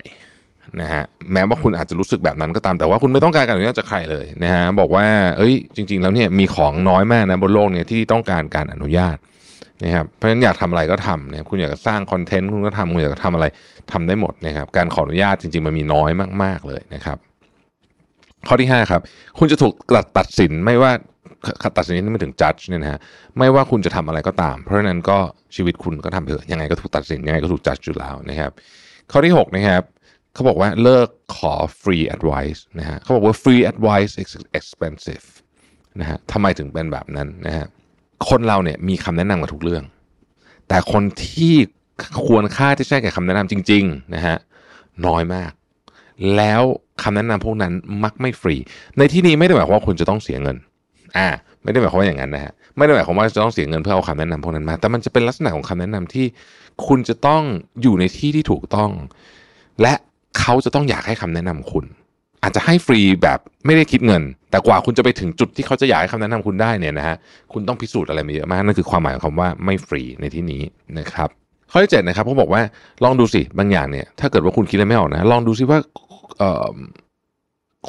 [0.81, 5.05] นะฮะแม้ว่าคุณอาจจะรู้สึกแบบนั้นก็ตามแต่ว่าคุณไม่ต้องการการอนุญาตจากใครเลยนะฮะบอกว่า
[5.37, 9.17] เอ้ย จริง ๆ แล้วเนี่ยมีของน้อยมากนะบนโลกเนี่ยที่ต้องการการอนุญาต
[9.83, 13.45] นะครับเพราะฉะนั้นอยากทำอะไรก็ทำเนี่ยคุณอยากจะสร้างคอนเทนต์คุณก็ทำคุณอยากจะทำอะไร
[13.93, 16.11] ทำได้หมดนะครับ การขออนุญาตจริง ๆ มันมีน้อย
[16.43, 17.17] มาก ๆ เลยนะครับ
[18.47, 19.01] ข้อที่ 5 ครับ
[19.37, 19.73] คุณจะถูก
[20.17, 20.91] ตัดสินไม่ว่า
[21.77, 22.99] ตัดสินนี่ไม่ถึงจัดเนี่ยนะฮะ
[23.37, 25.17] ไม่ว่าคุณจะทำอะไรก็ตาม เพราะฉะนั้นก็
[25.55, 28.51] ชีวิตคุณก็ทำเถอะยังไงก็ถูกตัดสินยังไงก็ถูกจัดอยู่แล้วนะครับ
[29.11, 29.83] ข้อที่ 6 นะครับ
[30.33, 35.25] เขาบอกว่าเลิกขอ free advice นะฮะเขาบอกว่า free advice is expensive
[35.99, 37.67] นะฮะทำไมถึงเป็นแบบนั้นนะฮะ
[38.29, 39.83] คนเราเนี่ยมีคำแนะนำกับทุกเรื่อง
[40.67, 41.55] แต่คนที่
[42.25, 44.37] ควรค่าที่ใช่แก่คำแนะนำจริงๆนะฮะ
[45.05, 45.51] น้อยมาก
[46.37, 46.61] แล้ว
[47.03, 48.55] คำแนะนำพวกนั้นมักไม่ฟรี
[48.97, 50.57] ในที่นี้ไม่ได้หมายความว่าคุณจะต้องเสียเงิน
[51.17, 51.27] อ่า
[51.63, 56.25] ไม่ได้หมายความว่าอย่างนั้นนะฮะไม่ได้หมายความว่าจะต้องเสียเงินเพื่อเอาคำแนะนำพวกนั้นมา แต่มันจะเป็นลักษณะของคำแนะนำที่
[56.87, 57.43] คุณจะต้อง
[57.81, 58.91] อยู่ในที่ที่ถูกต้อง
[59.81, 59.93] และ
[60.39, 61.85] เขาจะต้องอยากให้คำแนะนำคุณ
[62.43, 67.15] อาจจะให้ฟรีแบบไม่ได้คิดเงิน แต่กว่าคุณจะไปถึงจุดที่เขาจะอยากให้คำแนะนำคุณได้เนี่ยนะฮะ
[67.53, 70.61] คุณต้องพิสูจน์อะไรมาเยอะมากนั่นคือความหมายของคำว่าไม่ฟรีในที่นี้
[70.99, 71.29] นะครับ
[71.71, 72.61] ข้อที่เจ็ดนะครับเขาบอกว่า
[73.03, 75.79] ลองดูสิบางอย่างเนี่ย ถ้าเกิดว่าคุณคิดอะไรไม่ออกนะ ลองดูสิว่า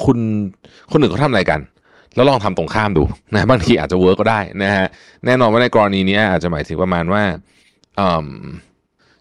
[0.03, 0.17] คุณ
[0.91, 1.59] คนอื่นเขาทำอะไรกัน
[2.15, 4.85] แล้วลองทำตรงข้ามดูนะบางทีอาจจะเวิร์กก็ได้นะฮะ
[5.25, 7.23] แน่นอนว่าในกรณีนี้อาจจะหมายถึงประมาณว่า
[7.99, 8.01] อ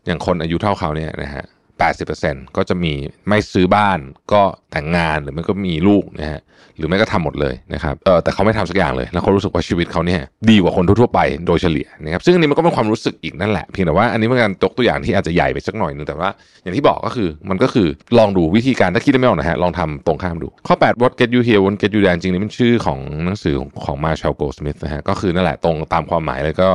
[0.07, 1.45] อย่างคนอายุเท่าเขาเนี่ยนะฮะ
[1.89, 2.93] 80%ก็จะมี
[3.29, 3.99] ไม่ซื้อบ้าน
[4.33, 6.41] ก็แต่งงานหรือไม่ก็มีลูกนะฮะ
[6.77, 16.29] หรือไม่ก็ทำหมดเลยนะครับเออแต่เขาไม่ทำสักอย่างเลย แล้วเขารู้สึกว่าชีวิตเขาเนี่ยดีกว่าคนทั่วๆไปโดยเฉลี่ยนะครับซึ่งอันนี้มันก็เป็นความรู้สึกอีกนั่นแหละเพียงแต่ว่าอันนี้เป็นการตกตัวอย่างที่อาจจะใหญ่ไปสักหน่อยนึงแต่ว่า
[16.63, 17.89] อย่างที่บอกก็คือมันก็คือ
[18.19, 26.69] ลองดูวิธีการถ้าคิดได้ไม่ออกนะฮะลองทำตรงข้ามดู ข้อ 8 what get you here what get you there จริงๆนี่เป็นชื่อของหนังสือของมาชาลโกสมิธนะฮะก็คือนั่นแหละตรงตามความหมายเลยก็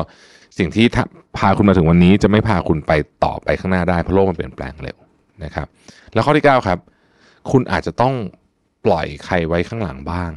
[0.58, 0.86] สิ่งที่
[1.38, 2.92] พาคุณมาถึงวันนี้จะไม่พาคุณไป
[3.24, 4.98] ต่อไปข้างหน้าได้เพราะโลกมันเปลี่ยนแปลงเร็ว
[5.44, 5.68] นะครับ
[6.14, 6.80] แล้วข้อที่ 9 ครับ
[7.52, 8.14] คุณอาจจะต้อง
[8.86, 10.32] ปล่อยใครไว้ข้างหลังบ้าง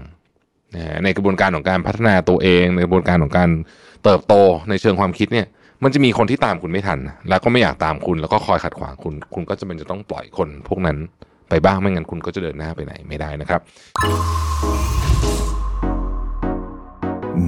[1.05, 3.51] ในกระบวนการของการพัฒนาตัวเอง ในกระบวนการของการ
[4.05, 4.35] เติบโต
[4.71, 5.47] ในเชิงความคิดเนี่ย
[5.83, 10.97] มันจะมีคนที่ตามคุณไม่ทัน แล้วก็ไม่อยากตามคุณแล้วก็คอยขัดขวางคุณ คุณก็จะเป็นจะต้องปล่อยคนพวกนั้น
[11.49, 13.61] ไปบ้างไม่งั้นคุณก็จะเดินหน้าไปไหนไม่ได้นะครับ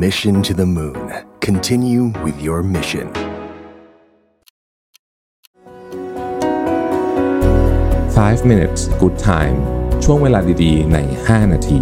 [0.03, 1.30] Mission to the Moon.
[1.49, 3.07] Continue with your mission.
[8.15, 9.57] 5 minutes good time
[10.05, 11.81] ช่วงเวลาดีๆ ใน 5 นาที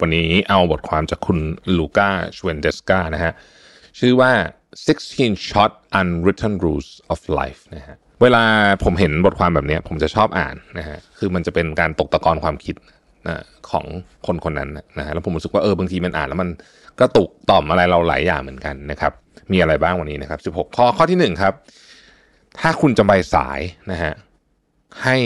[0.00, 1.38] วันนี้เอาบทความจากคุณ
[1.76, 3.32] ลูก้าชเวนเดสกานะฮะ
[3.98, 4.32] ชื่อว่า
[4.92, 8.44] 16 short unwritten rules of life นะฮะ เวลา
[8.84, 12.74] ผมเห็นบทความแบบนี้ผมจะชอบอ่านนะฮะคือมันจะเป็นการตกตะกอนความคิด
[13.28, 13.84] นะของ
[14.26, 16.48] คนคนนั้นนะฮะแล้วผมรู้สึกว่าเออบางทีมันอ่านแล้วมัน
[17.00, 19.12] กระตุกต่อมอะไรเราหลายอย่างเหมือนกันนะครับ
[19.52, 21.54] มีอะไรบ้างวันนี้นะครับ 16 ข้อข้อที่ 1 ครับ
[22.60, 23.60] ถ้าคุณจะไปสาย
[23.92, 24.12] นะฮะ
[25.04, 25.16] ให้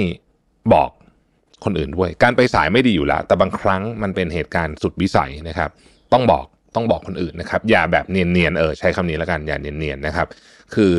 [0.74, 0.90] บอก
[1.64, 5.70] คนอื่นด้วย การไปสายไม่ดีอยู่แล้ว แต่บางครั้งมันเป็นเหตุการณ์สุดวิสัยนะครับ
[6.12, 6.44] ต้องบอก
[6.74, 10.26] ต้องบอกคนอื่นนะครับ อย่าแบบเนียนๆเออใช้คำนี้แล้วกันอย่าเนียนๆนะครับ
[10.74, 10.94] คือ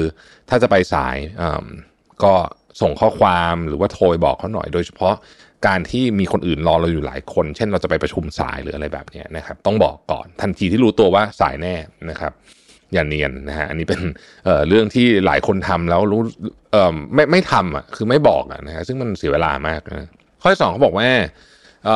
[0.49, 1.17] ถ้าจะไปสาย
[2.23, 2.33] ก็
[2.81, 5.13] ส่งข้อความหรือว่าโทรบอกเขาหน่อย โดยเฉพาะ
[5.67, 11.75] การที่มีคนอื่นรอเราอยู่หลายคน เช่นเราจะไปประชุมสายหรืออะไรแบบนี้นะครับ ต้องบอกก่อนทันทีที่รู้ตัวว่าสายแน่
[12.09, 12.31] นะครับ
[12.93, 14.01] อย่าเนียนนะฮะอันนี้เป็น
[14.45, 16.21] เอ่อเรื่องที่หลายคนทำแล้วรู้
[16.71, 20.07] เอ่อไม่ไม่ทำอะคือไม่บอกอะนะฮะซึ่งมันเสียเวลามากนะ
[20.41, 21.07] ข้อสองเขาบอกว่า
[21.85, 21.87] เ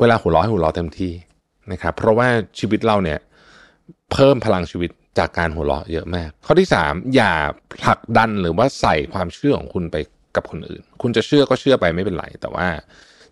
[0.00, 1.12] เวลาหัวราะให้หัวเราะเต็มที่
[1.72, 3.18] นะครับ เพราะว่าชีวิตเราเนี่ย
[4.12, 7.32] เพิ่มพลังชีวิตจากการหัวเราะเยอะมาก ข้อที่สามอย่า
[7.74, 9.96] ผลักดันหรือว่าใส่ความเชื่อของคุณไป
[10.36, 12.66] กับคนอื่น คุณจะเชื่อก็เชื่อไปไม่เป็นไร แต่ว่า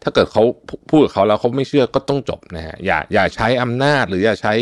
[0.02, 0.42] ถ้าเกิดเขา
[0.90, 4.54] พูดกับเขาแล้วเขาไม่เชื่อก็ต้องจบนะฮะอย่าอย่าใช้อำนาจหรืออย่าใช้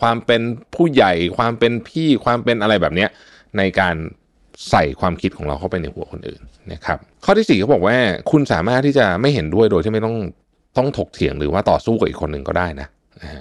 [0.00, 0.42] ความเป็น
[0.74, 3.10] ผู้ใหญ่ ความเป็นพี่ความเป็นอะไรแบบเนี้ย
[3.58, 3.96] ในการ
[4.70, 6.40] ใส่ความคิดของเราเข้าไปในหัวคนอื่น
[6.72, 7.96] นะครับ ข้อที่สี่เขาบอกว่า
[8.30, 10.16] คุณสามารถที่จะไม่เห็นด้วยโดยที่ไม่ต้อง
[10.78, 12.88] ต้องถกเถียงหรือว่าต่อสู้กับอีกคนหนึ่งก็ได้นะ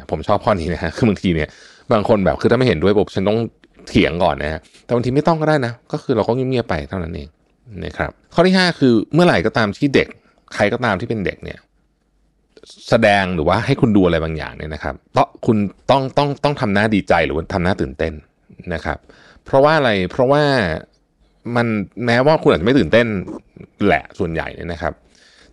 [0.10, 1.50] ผมชอบข้อนี้นะฮะคือบางทีเนี่ย
[1.92, 3.40] บางคนแบบคือถ้าไม่เห็นด้วยปุ๊บฉันต้อง
[3.88, 7.30] เถียงก่อนนะฮะแต่บางทีไม่ต้องก็ได้นะ ก็คือเราก็เงียบๆไปเท่านั้นเอง
[7.86, 10.08] นะครับข้อที่ห้าคือเมื่อไหร่ก็ตามที่เด็ก
[10.54, 11.60] ใครก็ตามที่เป็นเด็กเนี่ย
[12.90, 15.58] แสดงหรือว่าให้คุณดูอะไรบางอย่างเนี่ยนะครับต้องคุณ
[15.90, 18.14] ต้องต้องต้องทำหน้าดีใจหรือว่าทำหน้าตื่นเต้น
[18.74, 18.98] นะครับ
[19.46, 20.44] เพราะว่าอะไรเพราะว่า
[21.56, 21.68] มัน
[22.06, 23.08] แม้ว่าคุณอาจจะไม่ตื่นเต้น
[23.86, 24.94] แหละส่วนใหญ่เนี่ยนะครับ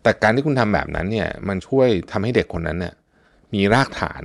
[0.02, 2.94] แต่การที่คุณทำแบบนั้นเนี่ยมันช่วยทำให้เด็กคนนั้นเนี่ย
[3.56, 4.22] มีรากฐาน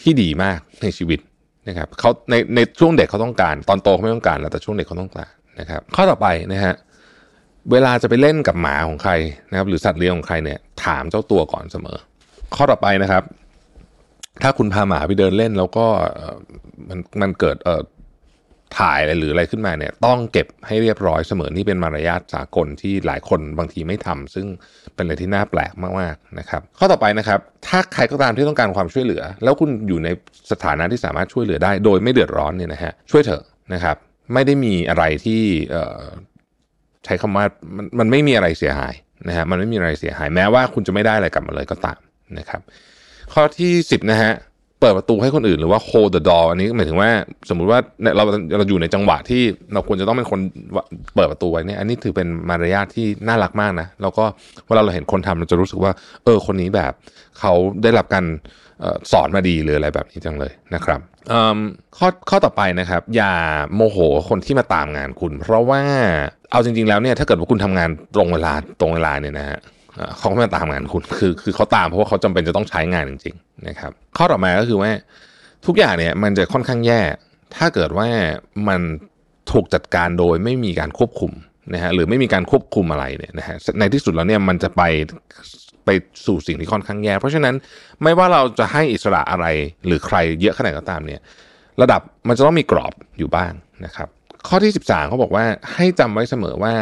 [0.00, 1.20] ที่ดีมากในชีวิต
[1.68, 6.74] นะครับเขาในในช่วงเด็กเขาต้องการ ตอนโตเขาไม่ต้องการแล้วแต่ช่วงเด็กเขาต้องการนะครับข้อต่อไปนะฮะ
[7.72, 9.12] เวลาจะไปเล่นกับหมาของใคร
[9.50, 11.98] นะครับหรือสัตว์เลี้ยงของใครเนี่ยถามเจ้าตัวก่อนเสมอ
[12.54, 13.24] ข้อต่อไปนะครับ
[14.42, 15.86] ถ้าคุณพาหมาไปเดินเล่นแล้วก็
[16.88, 17.82] มันมันเกิดเอ่อ
[18.78, 24.46] ถ่ายอะไรหรืออะไรขึ้นมาเนี่ย ต้องเก็บให้เรียบร้อยเสมอนี่เป็นมารยาทสากลที่หลายคนบางทีไม่ทำซึ่ง
[25.00, 30.08] เป็นอะไรที่น่าแปลกมากๆนะครับ ข้อต่อไปนะครับ ถ้าใครก็ตามที่ต้องการความช่วยเหลือ แล้วคุณอยู่ใน
[30.50, 33.42] สถานะที่สามารถช่วยเหลือได้ โดยไม่เดือดร้อนเนี่ยนะฮะช่วยเถอะ
[33.74, 33.96] นะครับ
[34.34, 35.42] ไม่ได้มีอะไรที่
[37.04, 37.44] ใช้คำว่า
[37.76, 38.94] มันมันไม่มีอะไรเสียหาย
[39.28, 41.98] นะฮะมันไม่มีอะไรเสียหาย แม้ว่าคุณจะไม่ได้อะไรกลับมาเลยก็ตาม
[42.38, 42.60] นะครับ
[43.32, 44.32] ข้อที่ 10 นะฮะ
[44.80, 47.10] เปิดประตูให้คนอื่นหรือว่า hold the door อันนี้หมายถึงว่า
[47.48, 47.78] สมมุติว่า
[48.16, 48.24] เรา
[48.58, 50.40] เราอยู่ในจังหวะที่เราควรจะต้องเป็นคน
[51.14, 54.24] เปิดประตูไว้เนี่ยอันนี้ถือเป็นมารยาทที่น่ารักมากนะแล้วก็
[54.66, 55.92] เวลาเราเห็นคนทำเราจะรู้สึกว่า
[56.24, 56.92] เออคนนี้แบบ
[57.40, 58.24] เขาได้รับการ
[59.12, 61.00] สอนมาดีหรืออะไรแบบนี้จังเลยนะครับ
[61.98, 63.34] ข้อข้อต่อไปนะครับ อย่า
[63.74, 65.82] โมโหคนที่มาตามงานคุณ เพราะว่า
[66.50, 69.58] เอาจริง ๆแล้วเนี่ยถ้าเกิดว่าคุณทำงานตรงเวลาตรงเวลาเนี่ยนะฮะ
[70.18, 74.90] เขาไม่มาตามงานคุณคือคือเขาตามเพราะว่าเขาจำเป็นจะต้องใช้งานจริงๆนะครับข้อต่อมาก็คือว่า
[75.66, 77.00] ทุกอย่างเนี่ยมันจะค่อนข้างแย่
[77.56, 78.08] ถ้าเกิดว่า
[78.68, 78.80] มัน
[79.52, 81.32] ถูกจัดการโดยไม่มีการควบคุม
[81.74, 84.82] นะฮะหรือไม่มีการควบคุมอะไรเนี่ยนะฮะในที่สุดแล้วเนี่ยมันจะไป
[85.84, 85.90] ไป
[86.26, 87.54] สู่สิ่งที่ค่อนข้างแย่ เพราะฉะนั้น
[88.02, 89.46] ไม่ว่าเราจะให้อิสระอะไร
[89.86, 91.20] หรือใครเยอะขนาดก็ตามเนี่ย
[91.82, 93.52] ระดับมันจะต้องมีกรอบอยู่บ้าง
[93.84, 94.08] นะครับ
[94.48, 96.74] ข้อที่ 13เขาบอกว่าให้จำไว้เสมอว่า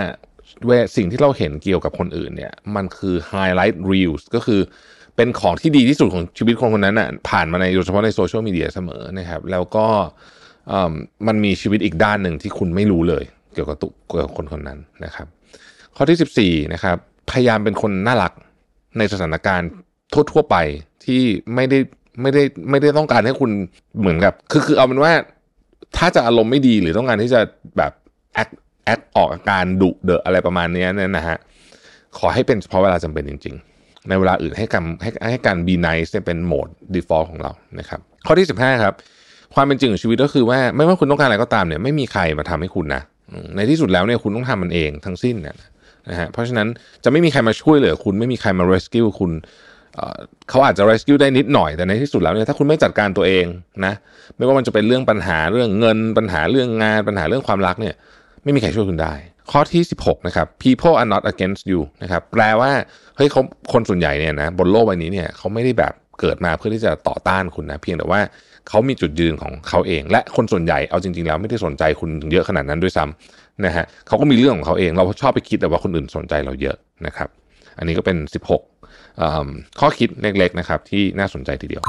[0.67, 4.61] เวสิ่งที่เราเห็นเกี่ยวกับคนอื่นเนี่ย มันคือ highlight reels ก็คือ
[5.17, 9.87] เป็นของที่ดีที่สุดของชีวิตคนคนนั้นอะผ่านมาในโดยเฉพาะในโซเชียลมีเดียเสมอนะครับ แล้วก็
[11.27, 15.27] มันมีชีวิตอีกด้านหนึ่งที่คุณไม่รู้เลย เกี่ยวกับตุเกี่ยวกับคนคนนั้นนะครับ
[15.97, 16.97] ข้อที่ 14นะครับ
[17.31, 18.33] พยายามเป็นคนน่ารัก
[18.99, 19.71] ในสถานการณ์
[20.13, 20.57] ทั่วๆไป
[21.05, 21.23] ที่
[21.55, 21.79] ไม่ได้
[22.21, 23.51] ไม่ได้ไม่ได้ต้องการให้คุณ
[24.01, 25.13] เหมือนกับ คือคือเอาเป็นว่า
[25.97, 27.41] ถ้าจะอารมณ์ไม่ดีหรือต้องการที่จะ
[27.77, 27.93] แบบ
[28.35, 28.49] แอค
[28.89, 31.37] แอคออกอาการดุเดอะอะไรประมาณนี้เนี่ยนะฮะ
[32.19, 38.95] ขอให้เป็นเฉพาะเวลาจำเป็นจริง ๆ ในเวลาอื่นให้การให้ให้การ be nice เป็นโหมด default ของเรานะครับข้อที่ 15 ครับ
[39.55, 43.03] ความเป็นจริงของชีวิตก็คือว่าไม่ว่าคุณต้องการอะไรก็ตามเนี่ยไม่มีใครมาทำให้คุณนะ
[43.57, 45.57] ในที่สุดแล้วเนี่ยคุณต้องทำมันเองทั้งสิ้นนะ
[46.11, 46.69] นะฮะเพราะฉะนั้น
[47.05, 49.33] จะไม่มีใครมาช่วยเหลือคุณไม่มีใครมา rescue คุณ
[50.49, 53.45] เขาอาจจะ rescue ได้นิดหน่อยแต่ในที่สุดแล้วเนี่ยถ้าคุณไม่จัดการตัวเอง
[53.85, 53.95] นะ
[54.37, 57.95] ไม่ว่ามันจะเป็นเรื่องปัญหาเรื่องเงินปัญหาเรื่องงานปัญหาเรื่องความรักเนี่ย
[58.49, 59.15] ไม่มีใครช่วยคุณได้
[59.51, 62.71] ข้อที่ 16 นะครับ people are not against you นะครับ แปลว่า
[63.17, 68.21] เฮ้ยเขาคนส่วนใหญ่เนี่ยนะบนโลกใบนี้เนี่ยเขาไม่ได้แบบเกิดมาเพื่อที่จะต่อต้านคุณนะ เพียงแต่ว่า
[68.69, 77.29] เขามีจุดยืนของเขาเอง และคนส่วนใหญ่เอาจริง ๆ แล้วไม่ได้สนใจคุณเยอะขนาดนั้นด้วยซ้ำนะฮะเขาก็มีเรื่องของเขาเอง เราชอบไปคิดแต่ว่าคนอื่นสนใจเราเยอะนะครับ
[77.79, 78.17] อันนี้ก็เป็น
[78.95, 81.83] 16ข้อคิดเล็กๆนะครับที่น่าสนใจทีเดียว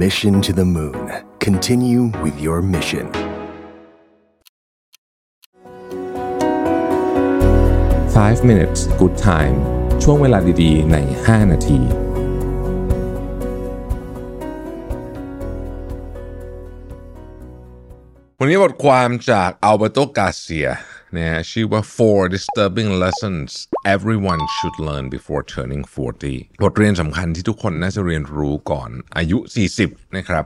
[0.00, 0.98] Mission to the Moon
[1.46, 3.06] Continue with your mission
[8.16, 9.56] 5 minutes good time
[10.02, 11.80] ช่วงเวลาดีๆ ใน 5 นาที
[18.38, 20.68] วันนี้บทความจากอัลเบโตกาเซีย
[21.17, 23.49] นะฮะชื่อว่า four disturbing lessons
[23.95, 25.83] everyone should learn before turning
[26.23, 29.37] 40 บทเรียนสำคัญที่ทุกคนน่าจะเรียนรู้ก่อนอายุ
[29.77, 30.45] 40 นะครับ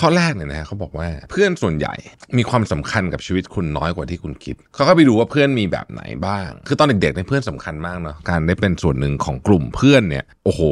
[0.02, 1.94] ้อแรกเนี่ยนะฮะเขาบอกว่าเพื่อนส่วนใหญ่
[2.36, 10.62] มีความสำคัญกับชีวิตคุณน้อยกว่าที่คุณคิด เขาก็ไปดูว่าเพื่อนมีแบบไหนบ้าง คือตอนเด็กๆเนี่ยเพื่อนสำคัญมากเนาะการได้เป็นส่วนหนึ่งของกลุ่มเพื่อนเนี่ยโอ้โห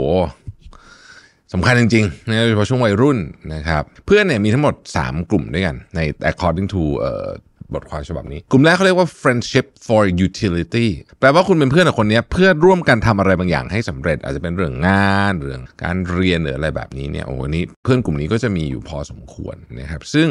[1.53, 3.19] สำคัญจริงๆนะโดยเฉพาะช่วงวัยรุ่น
[3.55, 7.29] นะครับ เพื่อนเนี่ยมีทั้งหมด 3 กลุ่มด้วยกันใน according to เอ่อ
[7.75, 10.87] บทความฉบับนี้ กลุ่มแรกเขาเรียกว่า friendship for utility
[11.21, 20.29] แปลว่าคุณเป็นเพื่อนกับคนนี้เพื่อร่วมกันทำอะไรบางอย่างให้สำเร็จ อาจจะเป็นเรื่องงานเรื่องการเรียนหรืออะไรแบบนี้เนี่ยโอ้นี้เพื่อนกลุ่มนี้ก็จะมีอยู่พอสมควรนะครับซึ่ง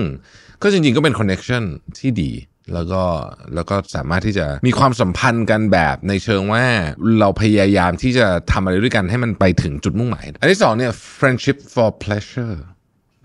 [0.61, 1.63] ก็จริงๆก็เป็น connection
[1.99, 2.31] ที่ดี
[2.73, 3.03] แล้วก็
[3.55, 6.65] แล้วก็สามารถที่จะมีความสัมพันธ์กันแบบในเชิงว่า
[7.19, 12.57] เราพยายามที่จะทำอะไรด้วยกันให้มันไปถึงจุดมุ่งหมาย อันที่สองเนี่ย friendship for pleasure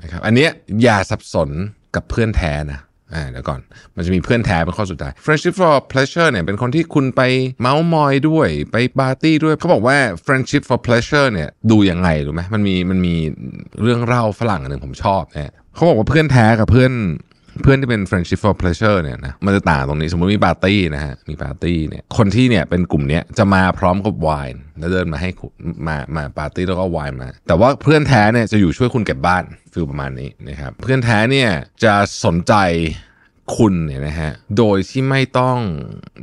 [0.02, 0.48] นะครับอันนี้
[0.82, 1.50] อย่าสับสน
[1.94, 2.80] กับเพื่อนแท้นะ
[3.14, 3.60] อ่าเดี๋ยวก่อน
[3.96, 7.22] มันจะมีเพื่อนแท้เป็นข้อสุดท้าย friendship for pleasure เนี่ยเป็นคนที่คุณไป
[7.60, 13.14] เมาส์มอยด้วยไปปาร์ตี้ด้วยเขาบอกว่า friendship for pleasure เนี่ยดูยังไงรู้ไหมมันมีมันมี
[13.82, 16.92] เรื่องเล่าฝรั่งอันหนึ่งผมชอบเนี่ยเขาบอกว่าเพื่อนแท้กับเพื่อน
[17.62, 25.30] เพื่อนที่เป็น friendship for pleasure เนี่ยนะมันจะต่างตรงนี้สมมติมีปาร์ตี้นะฮะมีปาร์ตี้เนี่ยคนที่เนี่ยเป็นกลุ่มเนี้ยจะมาพร้อมกับไวน์แล้วเดินมาให้
[25.86, 31.50] มามาปาร์ตี้แล้วก็ไวน์มา แต่ว่าเพื่อนแท้เนี่ยจะอยู่ช่วยคุณเก็บบ้าน feel ประมาณนี้นะครับเพื่อนแท้เนี่ย
[31.84, 31.94] จะ
[32.24, 32.54] สนใจ
[33.56, 35.58] คุณเนี่ยนะฮะโดยที่ไม่ต้อง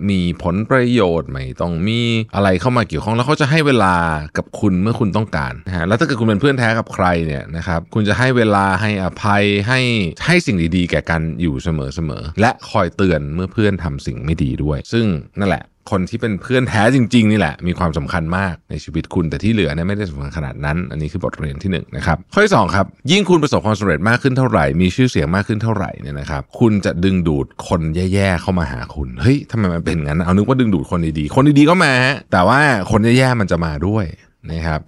[0.09, 2.01] มีผลประโยชน์ไม่ต้องมี
[2.35, 3.95] อะไรเข้ามาเกี่ยวข้องแล้วเขาจะให้เวลา
[4.37, 9.79] กับคุณเมื่อคุณต้องการนะฮะแล้วถ้าเกิดคุณเป็นเพื่อนแท้กับใครเนี่ยนะครับคุณจะให้เวลาให้อภัยให้
[10.25, 11.69] ให้สิ่งดีๆ แก่กันอยู่เส
[12.09, 15.05] มอๆและคอยเตือนเมื่อเพื่อนทำสิ่งไม่ดีด้วย ซึ่ง
[15.39, 32.59] นั่นแหละ คนที่เป็นเพื่อนแท้จริง ๆ นี่แหละ มีความสำคัญมากในชีวิตคุณแต่ที่เหลือเนี่ยไม่ได้สำคัญขนาดนั้น อันนี้คือบทเรียนที่หนึ่งนะครับข้อที่สองครับ ยิ่งคุณประสบความสำเร็จมากขึ้นเท่าไหร่ มีชื่อเสียงมากขึ้นเท่าไหร่เนี่ยนะครับ คุณจะดึงดูดคนแย่ๆเข้ามาหาคุณเฮ้ยทำไมมันเป็นงั้นเอานึกว่าดึงดูดคนดีๆคนดีๆก็มาฮะแต่ว่า
[32.91, 34.05] คนแย่ๆมันจะมาด้วย
[34.51, 34.81] นะครับ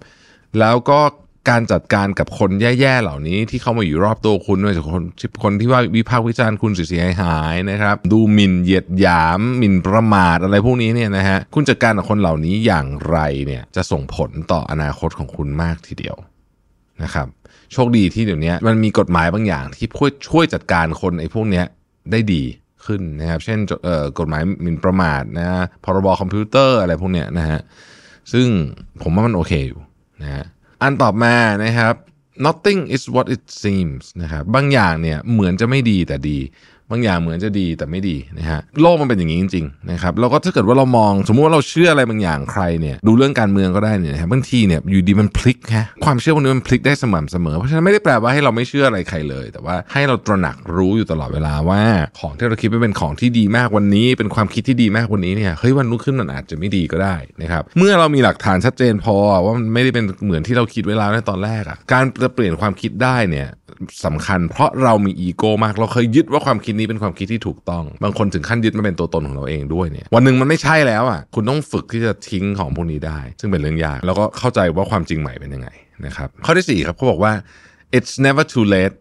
[0.58, 1.00] แล้วก็
[1.48, 5.04] การจัดการกับคนแย่ๆเหล่านี้ที่เข้ามาอยู่รอบตัวคุณไม่ว่าจะคน
[5.42, 16.16] คนที่ว่าวิพากษ์วิจารณ์คุณเสียหายนะครับ ดูหมิ่นเหยียดหยามหมิ่นประมาทอะไรพวกนี้เนี่ยนะฮะคุณจัดการกับคนเหล่านี้อย่างไรเนี่ยจะส่งผลต่ออนาคตของคุณมากทีเดียว
[17.02, 17.26] นะครับ
[17.72, 21.64] โชคดีที่เดี๋ยวนี้มันมีกฎหมายบางอย่างที่ช่วยช่วยจัดการคนไอ้พวกเนี้ย
[22.12, 22.42] ได้ดี
[22.86, 25.48] ขึ้นนะครับ เช่นเอ่อกฎหมายหมิ่นประมาทนะ
[25.84, 27.60] พรบคอมพิวเตอร์อะไรพวกเนี้ยนะฮะ
[28.32, 28.46] ซึ่ง
[29.02, 29.80] ผมว่ามันโอเคอยู่
[30.22, 30.44] นะฮะ
[30.82, 31.94] อันต่อมานะครับ
[32.46, 36.38] nothing is what it seems นะครับบางอย่างเนี่ยเหมือนจะไม่ดีแต่ดี
[36.90, 51.82] บางอย่างเหมือนจะดีแต่ไม่ดีนะฮะโลกมันเป็นอย่างนี้จริงๆนะครับแล้วก็ถ้าเกิดว่าเรามอง สมมุติว่าเราเชื่ออะไรบางอย่างใครเนี่ยดูเรื่องการเมืองก็ได้เนี่ยนะฮะบางทีเนี่ยอยู่ดีมันพลิกฮะความเชื่อพวกนี้มันพลิกได้สม่ำเสมอ เพราะฉะนั้นไม่ได้แปลว่าให้เราไม่เชื่ออะไรใครเลย แต่ว่าให้เราตระหนักรู้อยู่ตลอดเวลาว่า
[52.18, 63.48] ของที่เราคิดว่าเป็นของที่ดีมากวันนี้ เป็นความคิดที่ดีมากวันนี้เนี่ยเฮ้ยวันรุ่งขึ้นมันอาจจะไม่ดีก็ได้นะครับเมื่อเรามีหลักฐานชัดเจนพอว่ามันไม่ได้เป็นเหมือนที่เราคิดไว้แล้วในตอนแรกอะการจะเปลี่ยนความคิดได้เนี่ย
[64.04, 75.68] สำคัญ เพราะเรามีอีโก้มาก เราเคยยึดว่าความคิดนี้เป็นความคิดที่ถูกต้อง บางคนถึงขั้นยึดมาเป็นตัวตนของเราเองด้วยเนี่ยวันหนึ่งมันไม่ใช่แล้วอะคุณต้องฝึกที่จะทิ้งของพวกนี้ได้ ซึ่งเป็นเรื่องยากแล้วก็เข้าใจว่าความจริงใหม่เป็นยังไง
[76.06, 77.32] นะครับข้อที่สี่ครับเขาบอกว่า
[77.96, 78.94] it's never too late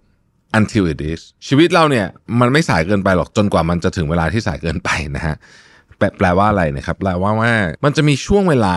[0.60, 2.06] until it is ชีวิตเราเนี่ย
[2.40, 5.36] มันไม่สายเกินไปหรอกจนกว่ามันจะถึงเวลาที่สายเกินไปนะฮะ
[6.18, 7.52] แปลว่าอะไรนะครับแปลว่าว่า
[7.84, 8.76] มันจะมีช่วงเวลา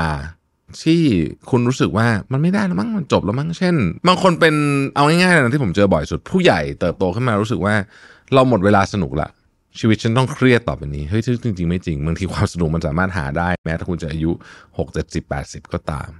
[0.84, 1.00] ที่
[1.50, 3.74] คุณรู้สึกว่ามันไม่ได้แล้วมั้งมันจบแล้วมั้งเช่น
[4.08, 4.54] บางคนเป็น
[4.94, 7.74] เอาง่ายๆนะที่ผมเจอบ่อยสุด ผู้ใหญ่เติบโตขึ้นมารู้สึกว่า
[8.34, 9.28] เราหมดเวลาสนุกละ
[9.78, 14.30] ชีวิตฉันต้องเครียดต่อไปนี้เฮ้ยจริง ๆ ไม่จริงบางทีความสนุกมันสามารถหาได้ แม้ถ้าคุณจะอายุ
[14.78, 16.10] 6 7 0 80 ก็ตาม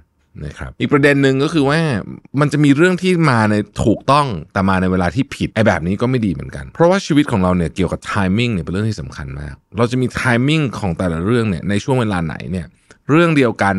[0.45, 1.79] นะครับอีกประเด็นหนึ่งก็คือว่า
[2.39, 12.65] มันจะมีเรื่องที่มาในถูกต้องแต่มาในเวลาที่ผิดไอ้แบบนี้ก็ไม่ดีเหมือนกัน เพราะว่าชีวิตของเราเนี่ยเกี่ยวกับ timing เนี่ยเป็นเรื่องที่สำคัญมาก เราจะมี timing ของแต่ละเรื่องเนี่ยในช่วงเวลาไหนเนี่ย
[13.09, 13.75] เรื่องเดียวกัน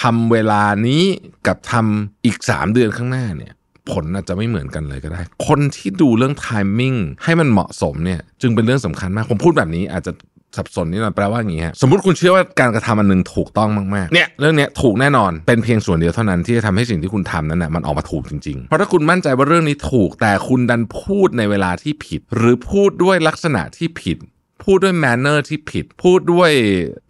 [0.00, 1.02] ทำเวลานี้
[1.46, 3.52] กับทำอีก 3 เดือนข้างหน้าเนี่ย
[3.90, 10.12] ผลอาจจะไม่เหมือนกันเลยก็ได้ คนที่ดูเรื่อง timing ให้มันเหมาะสมเนี่ยจึงเป็นเรื่องสำคัญมาก ผมพูดแบบนี้อาจจะ
[10.56, 24.18] สับสนนิดหน่อยแปลว่าอย่างนี้ฮะสมมติคุณเชื่อว่าการกระทำอันหนึ่งถูกต้องมากๆเนี่ยเรื่องเนี้ยถูกแน่นอนเป็นเพียงส่วนเดียวเท่านั้นที่จะทำให้สิ่งที่คุณทำนั้นน่ะมันออกมาถูกจริงๆ เพราะถ้าคุณมั่นใจว่าเรื่องนี้ถูกแต่คุณดันพูดในเวลาที่ผิด หรือพูดด้วยลักษณะที่ผิด
[24.64, 26.50] พูดด้วย manner ที่ผิด พูดด้วย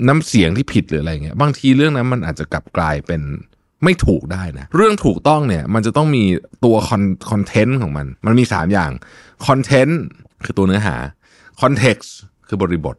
[0.09, 3.23] น้ำเสียงที่ผิดหรืออะไรเงี้ยบางทีเรื่องนั้นมันอาจจะกลับกลายเป็น
[3.85, 6.25] ไม่ถูกได้นะเรื่องถูกต้องเนี่ยมันจะต้องมี
[6.65, 6.77] ตัว
[7.31, 8.91] content ของมัน มันมี 3 อย่าง
[9.47, 10.01] content
[10.45, 10.97] คือตัวเนื้อหา
[11.61, 12.15] context
[12.49, 12.97] คือบริบท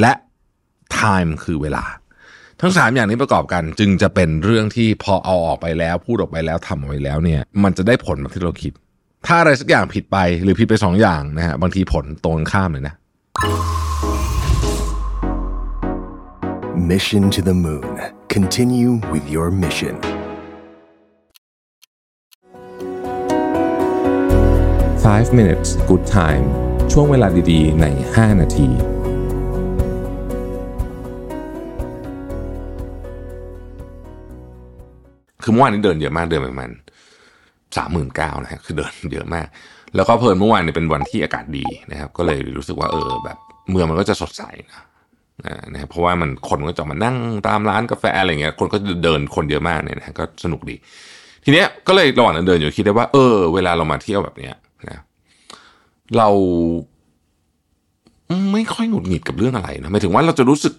[0.00, 0.12] และ
[0.98, 1.84] time คือเวลา
[2.60, 8.72] ทั้ง 3 อย่างนี้ประกอบกันจึงจะเป็นเรื่องที่พอเอาออกไปแล้ว พูดออกไปแล้วทำออกไปแล้วเนี่ยมันจะได้ผลแบบที่เราคิด
[9.26, 12.94] ถ้าอะไรสักอย่างผิดไปหรือผิดไป 2 อย่างนะฮะบางทีผลตรงข้ามเลยนะ
[16.88, 18.00] Mission to the Moon.
[18.28, 19.94] Continue with your mission.
[25.04, 26.44] Five minutes good time
[26.92, 28.68] ช่วงเวลาดีๆ ใน 5 นาที
[35.42, 36.70] คือเมื่อวานนี้เดินเยอะมาก เดินประมาณ
[37.76, 39.46] สามหมื่นเก้านะฮะคือเดินเยอะมาก
[39.94, 43.38] แล้วก็เพลินเมื่อวานเนี่ยเป็นวันที่อากาศดีนะครับ ก็เลยรู้สึกว่าเออแบบ
[43.70, 44.89] เมืองมันก็จะสดใสนะ
[45.72, 47.16] นะเพราะว่ามันคนก็จะมานั่ง
[47.48, 50.76] ตามร้านกาแฟอะไรเงี้ยคนก็จะเดินคนเยอะมากเนี่ยนะก็สนุกดี
[51.44, 54.54] ทีเนี้ยก็เลยระหว่างเดินอยู่คิดได้ว่าเออเวลาเรามาเที่ยวแบบเนี้ย
[54.88, 54.98] นะ
[56.16, 56.28] เรา
[58.52, 60.74] ไม่ค่อยหงุดหงิดกับเรื่องอะไรนะหมายถึงว่าเราจะรู้สึก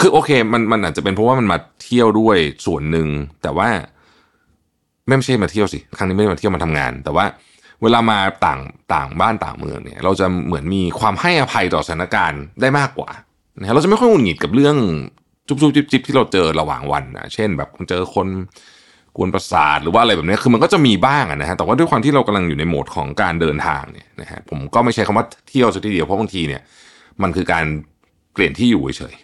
[0.00, 3.08] คือโอเค มันมันอาจจะเป็นเพราะว่ามันมาเที่ยวด้วยส่วนหนึ่ง
[3.42, 3.68] แต่ว่า
[5.06, 7.24] ไม่ใช่มาเที่ยวสิครั้งนี้ไม่ได้มาเที่ยวมาทำงาน แต่ว่า
[7.82, 8.60] เวลามาต่าง
[8.94, 13.10] ต่างบ้านต่างเมืองเนี่ย เราจะเหมือนมีความให้อภัยต่อสถานการณ์ได้มากกว่า
[13.58, 14.76] นะเราจะไม่ค่อยหงุดหงิดกับเรื่อง
[15.48, 18.28] จุบจุบจิบจิบที่เราเจอระหว่างวันนะเช่น แบบเจอคน
[19.16, 26.62] กวนประสาทหรือว่าอะไรแบบนี้คือมันก็จะมีบ้างนะฮะแต่ว่าด้วยความที่เรากำลังอยู่ในโหมดของการเดินทางเนี่ยนะฮะผมก็ไม่ใช่คำว่าเที่ยวสักทีเดียวเพราะบางทีเนี่ย
[27.22, 27.64] มันคือการ
[28.32, 29.14] เปลี่ยนที่อยู่เฉย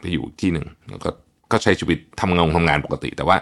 [0.00, 1.10] ไปอยู่ที่หนึ่งแล้วก็
[1.52, 3.36] ก็ใช้ชีวิตทำงานทำงานปกติ แต่ว่า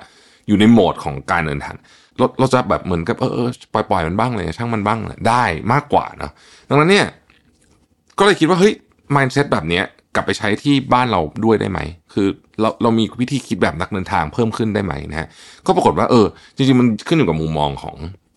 [0.48, 1.76] อยู่ในโหมดของการเดินทาง
[2.18, 6.32] เราเราจะแบบเหมือนกับเออปล่อยปล่อยมันบ้างเลยช่างมันบ้างเลยได้มากกว่าเนาะ
[6.68, 7.06] ดังนั้นเนี่ย
[8.18, 8.74] ก็เลยคิดว่าเฮ้ย
[9.16, 9.84] mindset แบบเนี้ย
[10.18, 11.80] กลับไปใช้ที่บ้านเราด้วยได้ไหม
[12.12, 12.26] คือ
[12.60, 15.28] เราเรามีวิธีคิดแบบนักเดินทางเพิ่มขึ้นได้ไหมนะฮะ
[15.66, 17.96] ก็ปรากฏว่าเออ จริงๆ มันขึ้นอยู่กับมุมมองของ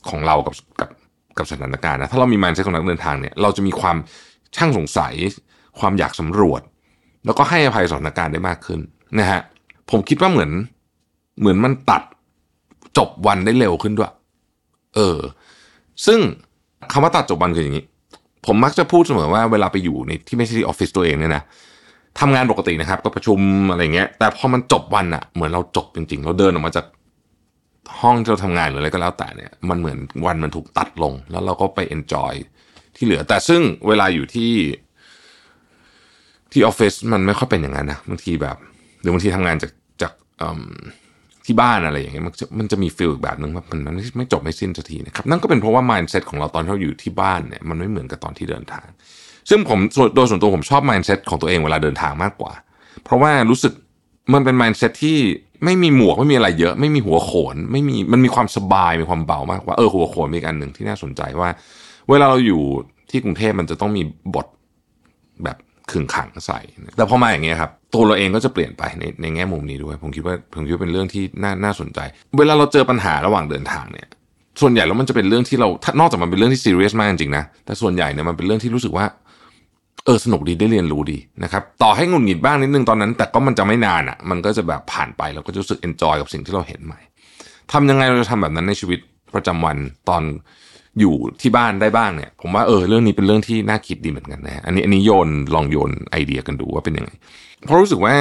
[0.10, 0.90] ของเรากับกับ
[1.38, 3.98] กับสถานการณ์นะ ถ้าเรามี mindset ของนักเดินทางเนี่ย เราจะมีความ
[4.56, 5.14] ช่างสงสัย
[5.80, 6.62] ความอยากสำรวจ
[7.26, 8.80] แล้วก็ให้อภัยสถานการณ์ได้มากขึ้น
[9.20, 9.42] นะฮะ
[9.92, 10.52] ผมคิดว่าเหมือน
[11.40, 12.02] เหมือนมันตัด
[12.98, 14.12] จบวันได้เร็วขึ้นด้วย
[14.96, 15.20] เออ
[16.06, 16.20] ซึ่ง
[16.92, 17.86] คำว่าตัดจบวันคืออย่างนี้
[18.46, 21.44] ผมมักจะพูดเสมอว่าเวลาไปอยู่ในที่ไม่ใช่ที่ออฟฟิศตัวเองเนี่ยนะ
[22.20, 23.40] ทำงานปกตินะครับ ก็ประชุม
[23.72, 26.86] อะไรเงี้ย แต่พอมันจบวันอะเหมือนเราจบจริง ๆ เราเดินออกมาจาก
[28.02, 32.34] ห้องที่เราทำงานหรืออะไรก็แล้วแต่เนี่ย มันเหมือนวันมันถูกตัดลง แล้วเราก็ไปเอนจอย
[32.96, 34.52] ที่เหลือ แต่ซึ่งเวลาอยู่ที่
[36.52, 38.58] ที่ออฟฟิศมันไม่ค่อยเป็นอย่างนั้นนะบางทีแบบ
[39.02, 40.14] หรือบางทีทำงานจากจาก
[41.46, 48.88] ที่บ้านอะไรอย่างเงี้ยมันจะมันจะมีฟีลอีกแบบหนึ่งว่ามันมันไม่จบไม่สิ้นสักทีนะครับนั่นก็เป็นเพราะว่า mindset ของเราตอนที่เราอยู่ที่บ้านเนี่ยมันไม่เหมือนกับตอนที่เดินทาง
[49.50, 49.80] ซึ่งผม
[50.16, 52.54] โดยส่วนตัวผมชอบ mindset ของตัวเองเวลาเดินทางมากกว่า
[53.04, 53.74] เพราะว่ารู้สึก
[54.34, 55.18] มันเป็น mindset ที่
[55.66, 61.50] ไม่มีหมวกไม่มีอะไรเยอะ ไม่มีหัวโขนไม่มีมันมีความสบายมีความเบามากกว่าเออหัวโขนมีอันหนึ่งที่น่าสนใจว่า
[62.10, 62.62] เวลาเราอยู่
[63.10, 64.02] ที่กรุงเทพมันจะต้องมี
[64.36, 64.48] บท
[65.44, 65.58] แบบ
[65.92, 66.60] ขึงขังใส่
[66.98, 72.00] แต่พอมาอย่างเงี้ยครับตัวเราเองก็จะเปลี่ยนไปในในแง่มุมนี้ด้วย ผมคิดว่าผมคิดว่าเป็นเรื่องที่น่าน่าสนใจ
[72.38, 74.08] เวลาเราเจอปัญหาระหว่างเดินทางเนี่ย
[74.62, 75.68] ส่วนใหญ่แล้วมันจะเป็นเรื่องที่เรา
[76.00, 79.06] นอกจากมันเป็นเรื่องที่ซีเรียสมากจริงๆนะแต่ส่วนใหญ่เนี่ยมันเป็นเรื่องที่รู้สึกว่า
[80.06, 87.00] เออสนุกดีได้เรียนรู้ดีนะครับต่อให้งุนหงิดบ้างนิดนึงตอนนั้น แต่ก็มันจะไม่นานอะ่ะ มันก็จะแบบผ่านไปเราก็จะรู้สึกเอนจอยกับสิ่งที่เราเห็นใหม่
[87.72, 89.00] ทำยังไงเราจะทำแบบนั้นในชีวิต
[89.34, 89.78] ประจำวัน
[90.10, 90.24] ตอน
[91.00, 97.12] อยู่ที่บ้านได้บ้างเนี่ย ผมว่าเออเรื่องนี้เป็นเรื่องที่น่าคิดดีเหมือนกันนะอันนี้อันนี้โยนลองโยนไอเดียกันดูว่าเป็นยังไง
[97.66, 98.16] เพราะรู้สึกว่า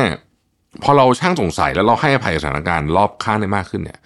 [0.83, 3.99] พอเราช่างสงสัยแล้วเราให้อภัยสถานการณ์รอบข้างได้มากขึ้นเนี่ย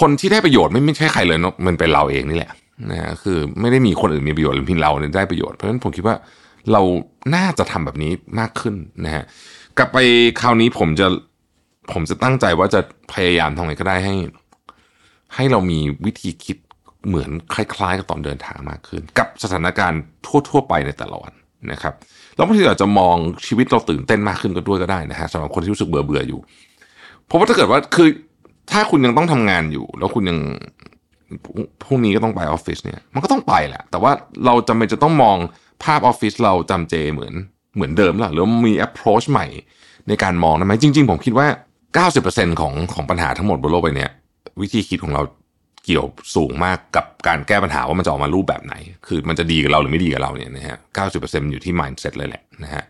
[0.00, 2.50] คนที่ได้ประโยชน์ไม่ไม่ใช่ใครเลยเนาะมันเป็นเราเองนี่แหละ
[2.90, 6.16] นะฮะคือไม่ได้มีคนอื่นมีประโยชน์หรือเพียงเราเนี่ยได้ประโยชน์เพราะฉะนั้นผมคิดว่า
[6.72, 6.82] เรา
[7.34, 9.24] น่าจะทำแบบนี้มากขึ้นนะฮะ
[9.78, 9.98] กลับไป
[10.40, 11.06] คราวนี้ผมจะ
[11.92, 12.80] ผมจะตั้งใจว่าจะ
[13.12, 14.14] พยายามทำไงก็ได้ให้
[15.34, 16.56] ให้เรามีวิธีคิด
[17.06, 20.00] เหมือนคล้ายๆ กับตอนเดินทางมากขึ้น กับสถานการณ์
[20.48, 21.32] ทั่ว ๆ ไปในแต่ละวัน
[21.72, 21.94] นะครับ
[22.36, 26.40] แล้วบางทีอาจจะมองชีวิตเราตื่นเต้นมากขึ้นก็ด้วยก็ได้นะฮะสำหรับคนที่รู้สึกเบื่อเบื่ออยู่
[27.26, 28.08] เพราะว่าถ้าเกิดว่าคือ
[28.70, 30.38] ถ้าคุณยังต้องทำงานอยู่ แล้วคุณยัง
[31.82, 34.12] พรุ่งนี้ก็ต้องไปออฟฟิศเนี่ย มันก็ต้องไปแหละแต่ว่า
[34.46, 35.36] เราจำเป็นจะต้องมอง
[35.84, 37.34] ภาพออฟฟิศเราจำเจเหมือน
[37.74, 39.46] เหมือนเดิมหรือหรือมี approach ใหม่
[40.08, 41.48] ในการมองได้ไหมจริง ๆ ผมคิดว่า
[42.08, 44.08] 90%ของของปัญหาทั้งหมดบนโลกใบนี้
[44.60, 45.22] วิธีคิดของเรา
[45.84, 48.74] เกี่ยวสูงมากกับการแก้ปัญหาว่ามันจะออกมารูปแบบไหน
[49.06, 52.84] คือมันจะดีกับเราหรือไม่ดีกับเราเนี่ยนะฮะเก้าสิบเปอร์เซ็นต์อยู่ที่ mindset เลยแหละนะฮะ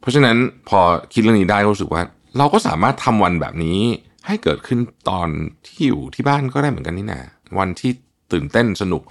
[0.00, 0.36] เพราะฉะนั้น
[0.68, 0.80] พอ
[1.12, 2.02] คิดเรื่องนี้ได้ก็รู้สึกว่า
[2.38, 3.80] เราก็สามารถทำวันแบบนี้
[4.26, 4.78] ให้เกิดขึ้น
[5.10, 5.28] ตอน
[5.66, 7.20] ที่อยู่ที่บ้านก็ได้เหมือนกันนี่นะ
[7.58, 7.90] วันที่
[8.32, 9.02] ตื่นเต้นสนุก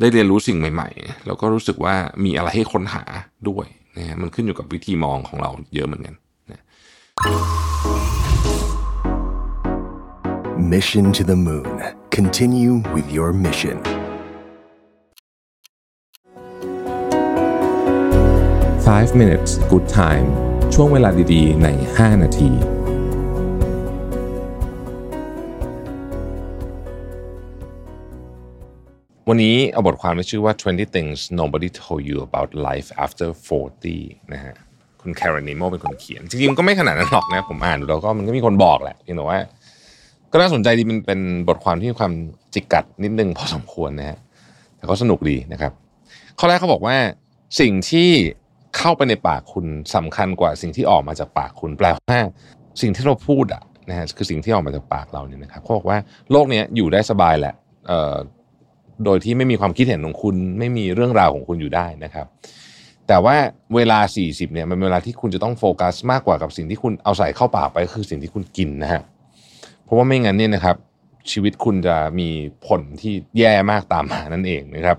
[0.00, 1.94] ได้เรียนรู้สิ่งใหม่ๆ แล้วก็รู้สึกว่า
[2.24, 3.04] มีอะไรให้ค้นหา
[3.48, 6.14] ด้วยนะฮะมันขึ้นอยู่กับวิธีมองของเราเยอะเหมือนกัน
[6.52, 6.60] นะ
[10.72, 11.74] Mission to the Moon.
[12.18, 13.76] Continue with your mission.
[18.86, 20.26] Five minutes good time
[20.74, 22.77] ช่วงเวลาดีๆ ใน 5 นาที
[29.30, 33.28] วันนี้เอาบทความที่ชื่อว่า 20 things nobody told you about life after
[33.80, 34.54] 40 นะฮะ
[35.00, 39.38] คุณแคร n นิโมเป็นคนเขียน จริงๆ ก็ไม่ขนาดนั้นหรอกนะ ผมอ่านดูแล้วก็มันก็มีคนบอกแหละเพียงแต่ว่า
[40.32, 42.12] ก็น่าสนใจดีมันเป็นบทความที่มีความ
[42.54, 44.18] จิกกัดนิดนึงพอสมควรนะฮะ
[44.76, 45.72] แต่ก็สนุกดีนะครับ
[46.38, 46.96] ข้อแรกเขาบอกว่า
[47.60, 48.08] สิ่งที่
[48.76, 52.20] เข้าไปในปากคุณสำคัญกว่าสิ่งที่ออกมาจากปากคุณแปลว่า
[52.80, 55.98] สิ่งที่เราพูดอะนะฮะคือสิ่งที่ออกมาจากปากเราเนี่ยนะครับเขาบอกว่า
[56.32, 57.54] โลกนี้อยู่ได้สบายแหละ
[57.88, 58.16] เอ่อ
[59.04, 62.26] โดยที่ไม่มีความคิดเห็นของคุณ ไม่มีเรื่องราวของคุณอยู่ได้นะครับ
[63.08, 63.36] แต่ว่า
[63.74, 69.02] เวลา 40เนี่ยมันเป็นเวลาที่คุณจะต้องโฟกัสมากกว่ากับสิ่งที่คุณเอาใส่เข้าปากไปคือสิ่งที่คุณกินนะฮะ
[69.84, 70.76] เพราะว่าไม่งั้นเนี่ยนะครับ
[71.30, 72.28] ชีวิตคุณจะมี
[72.66, 74.98] ผลที่แย่มากตามมานั่นเองนะครับ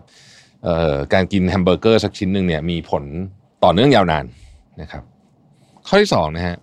[1.13, 3.03] การกินแฮมเบอร์เกอร์สักชิ้นหนึ่งเนี่ยมีผล
[3.63, 4.25] ต่อเนื่องยาวนาน
[4.81, 5.03] นะครับ
[5.87, 6.55] ข้อที่สองนะฮะ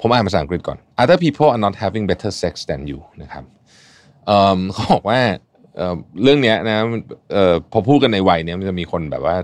[0.00, 3.44] ผมอ่านภาษาอังกฤษก่อน other people are not having better sex than you นะครับ
[4.72, 5.20] เขาบอกว่า
[6.22, 6.76] เรื่องนี้นะ
[7.72, 9.36] พอพูดกันในวัยนี้มันจะมีคนแบบว่า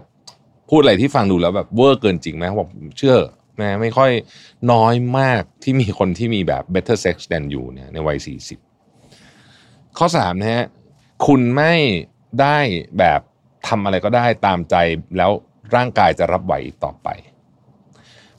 [0.71, 2.69] พูดอะไรที่ฟังดูแล้วแบบเวอร์เกินจริงไหมบอก
[2.99, 3.17] เชื่อ
[3.61, 4.11] นะไม่ค่อย
[4.73, 8.19] น้อยมากที่มีคนที่มีแบบ better sex than you เนี่ยในวัย
[8.89, 10.67] 40ข้อ3นะฮะ
[11.27, 11.75] คุณไม่
[12.41, 12.59] ได้
[12.99, 13.21] แบบ
[13.69, 14.75] ทำอะไรก็ได้ตามใจ
[15.17, 15.31] แล้ว
[15.75, 16.55] ร่างกายจะรับไหว
[16.85, 17.09] ต่อไป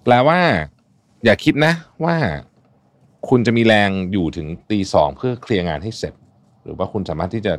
[0.03, 0.39] แปลว่า
[1.25, 1.73] อย่าคิดนะ
[2.03, 2.15] ว่า
[3.29, 6.13] คุณจะมีแรงอยู่ถึงตีสองเพื่อเคลียร์งานให้เสร็จ
[6.63, 7.53] หรือว่าคุณสามารถที่จะ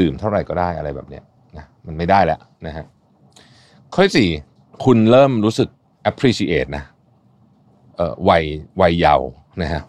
[0.00, 1.22] ดื่มเท่าไหร่ก็ได้อะไรแบบเนี้ย
[1.56, 2.84] นะมันไม่ได้แล้วนะฮะ
[3.92, 4.28] ข้อที่สี่
[4.84, 5.68] คุณเริ่มรู้สึก
[6.10, 6.84] appreciate นะ
[7.96, 8.42] เอ่อวัย
[8.80, 9.28] วัยเยาว์
[9.62, 9.82] นะฮะ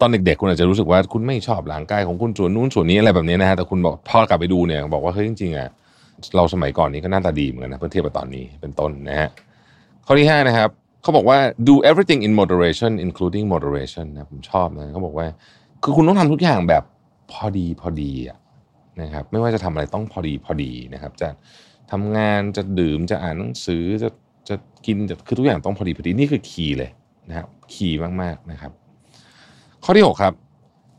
[0.00, 5.68] ตอนเด็กๆคุณอาจจะรู้สึกว่าคุณไม่ชอบร่างกายของคุณส่วนนู้นส่วนนี้อะไรแบบนี้นะฮะแต่คุณบอกพอกลับไปดูเนี่ยบอกว่าเฮ้ยจริงๆอะ
[6.36, 9.28] เราสมัยก่อนนี้ก็หน้าตาดีเหมือนกันนะเพื่อเทียบกับตอนนี้เป็นต้นนะฮะ
[10.06, 10.70] ข้อที่ห้านะครับ
[11.02, 15.26] เขาบอกว่า do everything in moderation including moderation นะผมชอบนะเขาบอกว่า
[15.82, 16.82] คือคุณต้องทำทุกอย่างแบบ
[17.32, 18.38] พอดีพอดีอะ
[19.02, 21.28] นะครับไม่ว่าจะทำอะไรต้องพอดีพอดีนะครับ จะ
[21.90, 24.08] ทำงานจะดื่มจะอ่านหนังสือจะ
[24.48, 24.54] จะ
[24.86, 26.90] กินจะคือทุกอย่างต้องพอดีพอดีนี่คือคีย์เลย
[27.28, 28.72] นะครับคีย์มากๆนะครับ
[29.84, 30.34] ข้อที่6ครับ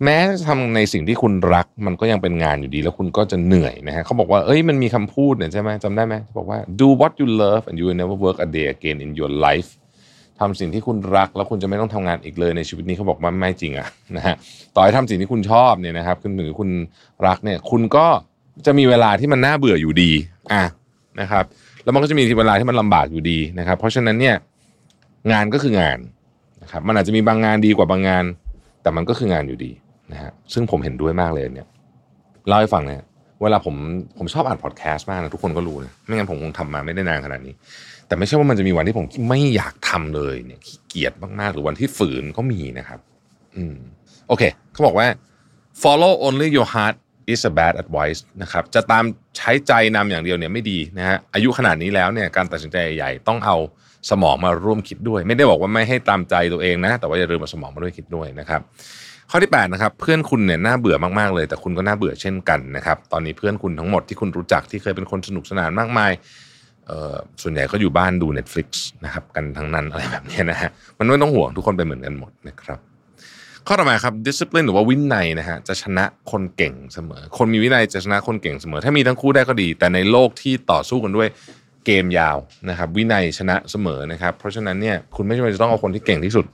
[0.03, 8.97] แม้จะทำในสิ่งที่คุณรัก มันก็ยังเป็นงานอยู่ดี แล้วคุณก็จะเหนื่อยนะฮะเขาบอกว่าเอ้ยมันมีคำพูดเนี่ยใช่ไหมจำได้ไหมบอกว่า do what you love and you will never work a day again
[9.05, 9.69] in your life
[10.41, 13.87] ทำสิ่งที่คุณรัก แล้วคุณจะไม่ต้องทำงานอีกเลยในชีวิตนี้เขาบอกว่าไม่จริงอะ
[14.17, 14.35] นะฮะ
[14.75, 16.69] ต่อให้ทำสิ่งที่คุณชอบเนี่ยนะครับคุณหรือคุณ
[17.27, 18.07] รักเนี่ย คุณก็
[18.65, 20.11] จะมีเวลาที่มันน่าเบื่ออยู่ดี
[20.53, 20.63] อะ
[21.21, 21.45] นะครับ
[21.83, 24.35] แล้วมันก็จะมีเวลาที่มันลำบากอยู่ดีนะครับ เพราะฉะนั้นเนี่ย
[25.31, 25.99] งานก็คืองาน
[26.63, 28.25] นะครับมันอาจจะมีบางงานดีกว่าบางงาน
[28.81, 29.71] แต่มันก็คืองานอยู่ดี
[30.11, 31.67] นะฮะซึ่งผมเห็นด้วยมากเลยเนี่ย
[32.47, 33.03] เล่าให้ฟังเนี่ย
[33.41, 33.75] เวลาผม
[34.17, 37.53] ผมชอบอ่านพอดแคสต์มากนะทุกคนก็รู้นะไม่งั้นผมคงทำมาไม่ได้นานขนาดนี้
[38.11, 42.99] แต่ไม่ใช่ว่ามันจะมีวันที่ผมไม่อยากทำเลยเนี่ยขี้เกียจมากๆ หรือวันที่ฝืนก็มีนะครับ
[43.57, 43.75] อืม
[44.27, 45.07] โอเค เขาบอกว่า
[45.83, 46.95] follow only your heart
[47.33, 49.03] is a bad advice นะครับจะตาม
[49.37, 53.57] ใช้ใจนำอย่างเดียวเนี่ยไม่ดีนะฮะอายุขนาดนี้แล้วเนี่ยการตัดสินใจใหญ่ต้องเอา
[54.09, 58.61] สมองมาร่วมคิดด้วย ไม่ได้บอกว่าไม่ให้ตามใจตัวเองนะ แต่ว่าอย่าลืมเอาสมองมาด้วยคิดด้วยนะครับ
[59.29, 66.11] ข้อที่8นะครับเพื่อนคุณเนี่ยน่าเบื่อมากๆเลย แต่คุณก็น่าเบื่อเช่นกันนะครับตอนนี้เพื่อนคุณทั้งหมดที่คุณรู้จักที่เคยเป็นคนสนุกสนานมากมาย
[67.41, 68.67] ส่วนใหญ่ก็อยู่บ้านดู Netflix
[69.05, 70.69] นะครับกันทั้งนั้นอะไรแบบนี้นะฮะ
[70.99, 72.79] มันไม่ต้องห่วงทุกคนเป็นเหมือนกันหมดนะครับ
[73.67, 81.27] ข้อต่อมาครับ discipline หรือว่าวินัยนะฮะจะชนะคนเก่งเสมอ คนมีวินัยจะชนะคนเก่งเสมอ ถ้ามีทั้งคู่ได้ก็ดี แต่ในโลกที่ต่อสู้กันด้วย
[81.85, 82.37] เกมยาว
[82.69, 86.45] นะครับ วินัยชนะเสมอนะครับ เพราะฉะนั้นเนี่ยคุณไม่จำเป็นจะต้องเอาคนที่เก่งที่สุด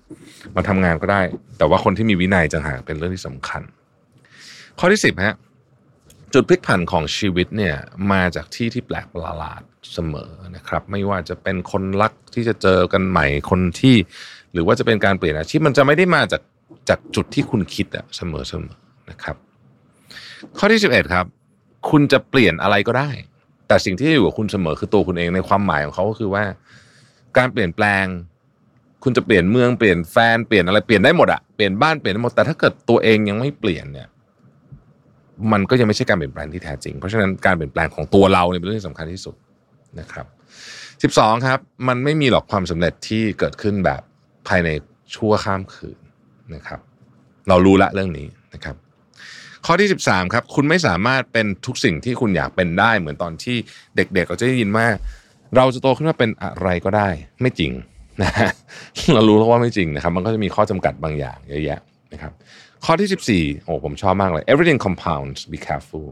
[0.55, 1.21] มาทำงานก็ได้
[1.57, 3.61] แต่ว่าคนที่มีวินัยจังหากเป็นเรื่องที่สำคัญ
[4.79, 5.35] ข้อที่สิบฮะ
[6.33, 7.75] จุดพลิกผันของชีวิตเนี่ย
[8.11, 9.61] มาจากที่ที่แปลกประหลาด
[9.93, 13.95] เสมอนะครับ ไม่ว่าจะเป็นคนรักที่จะเจอกันใหม่คนที่
[14.53, 16.41] หรือว่าจะเป็นการเปลี่ยนอาชีพมันจะไม่ได้มาจาก
[16.89, 18.77] จากจุดที่คุณคิดอะเสมอเสมอ
[19.09, 19.35] นะครับ
[20.57, 21.25] ข้อที่สิบเอ็ดครับ
[21.89, 23.09] คุณจะเปลี่ยนอะไรก็ได้
[23.67, 26.43] แต่สิ่งที่อยู่กับคุณเสมอคือตัวคุณเองในความหมายของเขาก็คือว่า
[27.37, 28.05] การเปลี่ยนแปลง
[29.03, 34.07] คุณจะเปลี่ยนเมืองเปลี่ยนแฟนเปลี่ยนอะไรเปลี่ยนได้หมดอะเปลี่ยนบ้านเปลี่ยนได้หมดแต่ถ้าเกิดตัวเองยังไม่เปลี่ยนเนี่ย
[35.51, 39.35] มันก็ยังไม่ใช่การเปลี่ยนแปลงที่แท้จริง เพราะฉะนั้นการเปลี่ยนแปลงของตัวเราเนี่ยเป็นเรื่องที่สำคัญที่สุด
[39.99, 40.25] นะครับ
[41.03, 44.01] สิบสองครับ มันไม่มีหรอกความสำเร็จที่เกิดขึ้นแบบ
[44.47, 44.69] ภายใน
[45.15, 45.99] ชั่วข้ามคืน
[46.55, 46.79] นะครับ
[47.49, 48.75] เรารู้ละเรื่องนี้นะครับ
[49.65, 53.57] ข้อที่ 13 ครับ คุณไม่สามารถเป็นทุกสิ่งที่คุณอยากเป็นได้ เหมือนตอนที่
[53.95, 54.87] เด็กๆเราจะได้ยินว่า
[55.55, 57.09] เราจะโตขึ้นมาเป็นอะไรก็ได้
[57.41, 57.71] ไม่จริง
[58.23, 58.51] นะฮะ
[59.13, 61.79] เรารู้แล้วว่าไม่จริงนะครับ มันก็จะมีข้อจำกัดบางอย่างเยอะแยะ
[62.13, 62.31] นะครับ
[62.85, 66.07] ข้อที่ 14โอ้ผมชอบมากเลย everything compounds be careful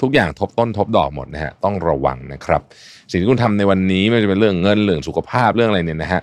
[0.00, 2.62] ทุกอย่างทบต้นทบดอกหมดนะฮะต้องระวังนะครับ
[3.10, 6.22] สิ่งที่คุณทำในวันนี้ไม่ว่าจะเป็นเรื่องเงินเรื่องสุขภาพเรื่องอะไรเนี่ยนะฮะ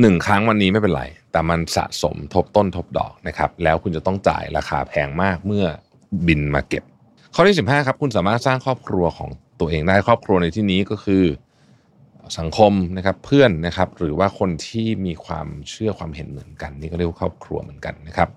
[0.00, 5.64] หนึ่งครั้งวันนี้ไม่เป็นไร แต่มันสะสมทบต้นทบดอกนะครับแล้วคุณจะต้องจ่ายราคาแพงมากเมื่อ
[6.26, 6.84] บินมาเก็บ
[7.34, 9.30] ข้อที่ 15ครับคุณสามารถสร้างครอบครัวของ
[9.60, 11.24] ตัวเองได้ครอบครัวในที่นี้ก็คือ
[12.38, 18.28] สังคมนะครับเพื่อนนะครับหรือว่าคนที่มีความเชื่อความเห็นเหมือนกัน นี่ก็เรียกว่าครอบครัวเหมือนกันนะครับ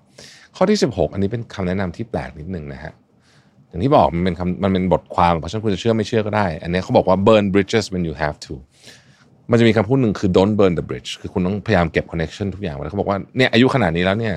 [0.56, 2.92] ข้อที่ 16 อันนี้เป็นคำแนะนำที่แปลกนิดนึงนะฮะ
[3.68, 8.54] อย่างที่บอกมันเป็นคำมันเป็นบทความเพราะฉะนั้นคุณจะเชื่อไม่เชื่อก็ได้ อันนี้เขาบอกว่า burn bridges when you have to
[9.50, 14.34] มันจะมีคำพูดหนึ่งคือ don't burn the bridge คือคุณต้องพยายามเก็บ connection ทุกอย่างไว้เขาบอกว่าเนี่ยอายุขนาดนี้แล้วเนี่ย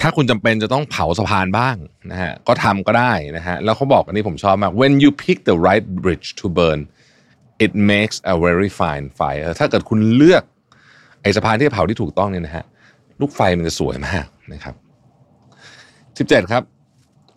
[0.00, 1.76] ถ้าคุณจำเป็นจะต้องเผาสะพานบ้าง
[2.10, 6.80] นะฮะก็ทำก็ได้นะฮะแล้วเขาบอกอันนี้ผมชอบมาก when you pick the right bridge to burn
[7.64, 10.42] it makes a very fine fire ถ้าเกิดคุณเลือก
[11.22, 12.64] ไอ้สะพานที่เผาที่ถูกต้องเนี่ยนะฮะ
[13.20, 14.74] ลูกไฟมันจะสวยมากนะครับ
[16.30, 16.62] 17 ครับ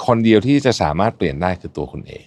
[0.07, 2.25] คนเดียวที่จะสามารถเปลี่ยนได้คือตัวคุณเอง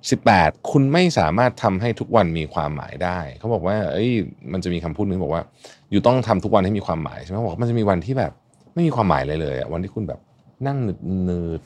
[0.00, 4.10] 18 คุณไม่สามารถทำให้ทุกวันมีความหมายได้ เขาบอกว่า เอ้ย
[4.52, 5.42] มันจะมีคำพูดหนึงบอกว่า
[5.90, 8.32] อยู่ต้องทำทุกวันให้มีความหมายใช่ไหมบอกมันจะมีวันที่แบบ
[8.74, 10.20] ไม่มีความหมายเลยเลยวันที่คุณแบบ
[10.66, 10.78] นั่ง
[11.24, 11.60] เนืด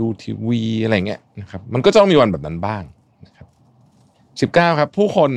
[0.00, 2.82] ดูทีวีอะไรเงี้ยนะครับ มันก็จะต้องมีวันแบบนั้นบ้าง
[3.26, 3.44] นะครั
[4.46, 5.30] บ 19 ครับ ผู้คน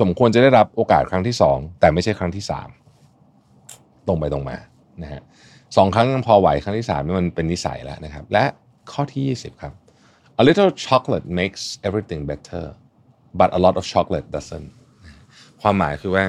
[0.00, 2.68] สมควรจะได้รับโอกาสครั้งที่สองแต่ไม่ใช่ครั้งที่สาม
[4.06, 4.56] ตรงไปตรงมา
[5.02, 5.22] นะฮะ
[5.76, 8.44] สองครั้งยังพอไหวครั้งที่สามนี่มันเป็นนิสัยแล้วนะครับ และ
[8.92, 9.72] ข้อที่ 20 ครับ
[10.40, 12.64] a little chocolate makes everything better
[13.40, 14.68] but a lot of chocolate doesn't
[15.62, 16.24] ความหมายคือว่า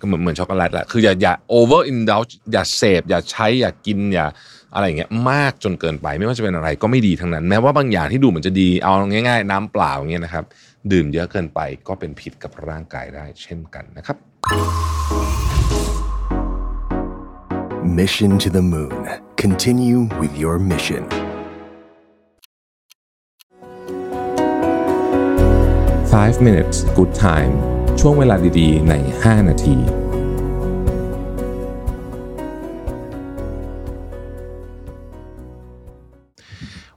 [0.00, 4.26] ก็เหมือนเหมือนช็อกโกแลตแหละคืออย่าอย่า over indulge อย่าเสพอย่าใช้อย่ากินอย่า
[4.74, 10.44] อะไรอย่างเงี้ยมากจนเกินไป ไม่ว่าจะเป็นอะไรก็ไม่ดีทั้งนั้น แม้ว่าบางอย่างที่ดูเหมือนจะดีเอาง่าย ๆ น้ำเปล่าอย่างเงี้ยนะครับ
[10.92, 15.41] ดื่มเยอะเกินไปก็เป็นพิษกับร่างกายได้เช่นกันนะครับ
[18.00, 19.06] Mission to the Moon.
[19.36, 21.02] Continue with your mission.
[26.08, 27.52] 5 minutes good time
[28.00, 29.76] ช่วงเวลาดีๆ ใน 5 นาที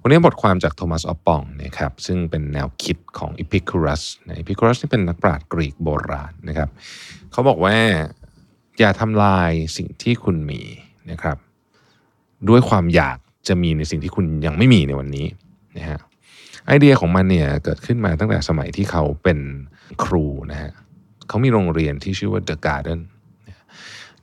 [0.02, 4.04] วันนี้บทความจากโทมัสออปปองนะครับ ซึ่งเป็นแนวคิดของอิพิคูรัส
[4.40, 6.70] อิพิคูรัสนี่เป็นนักปราชญ์กรีกโบราณนะครับ
[7.32, 7.78] เขาบอกว่า
[8.80, 10.62] อย่าทำลายสิ่งที่คุณมี
[11.12, 11.38] นะครับ
[12.50, 15.28] ด้วยความอยากจะมีในสิ่งที่คุณยังไม่มีในวันนี้
[15.78, 16.00] นะฮะ
[16.68, 19.40] ไอเดียของมันเนี่ยเกิดขึ้นมาตั้งแต่สมัยที่เขาเป็น
[20.04, 20.72] ครูนะฮะ
[21.28, 23.00] เขามีโรงเรียนที่ชื่อว่า The Garden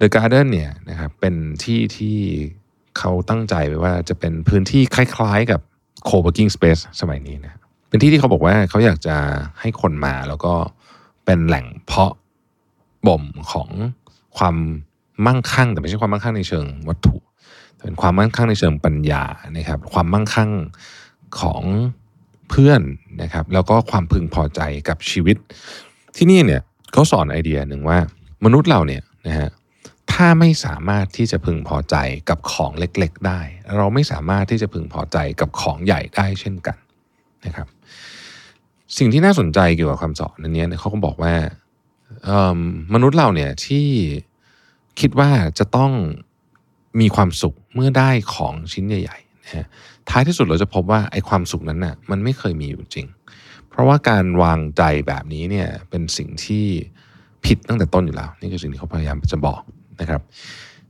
[0.00, 2.18] The Garden เนี่ยนะครับเป็นที่ที่
[2.98, 5.60] เขาตั้งใจไว้ว่าจะเป็นพื้นที่คล้าย ๆ กับ
[6.08, 7.52] co-working space สมัยนี้นะ
[7.88, 9.16] เป็นที่ที่เขาบอกว่าเขาอยากจะ
[9.60, 10.54] ให้คนมาแล้วก็
[11.24, 12.12] เป็นแหล่งเพาะ
[13.06, 13.68] บ่มของ
[14.38, 14.56] ความ
[15.26, 17.16] มั่งคั่ง แต่ไม่ใช่ความมั่งคั่งในเชิงวัตถุ
[17.74, 19.22] แต่เป็นความมั่งคั่งในเชิงปัญญา
[19.56, 20.50] นะครับ ความมั่งคั่ง
[21.40, 21.62] ของ
[22.50, 22.82] เพื่อน
[23.22, 25.36] นะครับ แล้วก็ความพึงพอใจกับชีวิต
[26.16, 27.98] ที่นี่เนี่ยเขาสอนไอเดียหนึ่งว่า
[28.44, 29.48] มนุษย์เราเนี่ยนะฮะ
[30.12, 31.96] ถ้าไม่สามารถที่จะพึงพอใจ
[32.28, 33.40] กับของเล็กๆได้
[33.76, 36.76] เราไม่สามารถที่จะพึงพอใจกับของใหญ่ได้เช่นกัน
[37.46, 37.66] นะครับ
[38.98, 41.34] สิ่งที่น่าสนใจเกี่ยวกับคำสอนอันเนี้ยเขาก็บอกว่า
[42.94, 43.86] มนุษย์เราเนี่ยที่
[45.00, 45.92] คิดว่าจะต้อง
[47.00, 49.66] มีความสุขเมื่อได้ของชิ้นใหญ่ๆนะฮะ
[50.10, 53.06] ท้ายที่สุดเราจะพบว่าไอ้ความสุขนั้นน่ะมันไม่เคยมีอยู่จริง
[53.68, 56.66] เพราะว่าการวางใจแบบนี้เนี่ยเป็นสิ่งที่
[57.44, 59.60] ผิดตั้งแต่ต้นอยู่แล้ว นี่คือสิ่งที่เขาพยายามจะบอก
[60.00, 60.20] นะครับ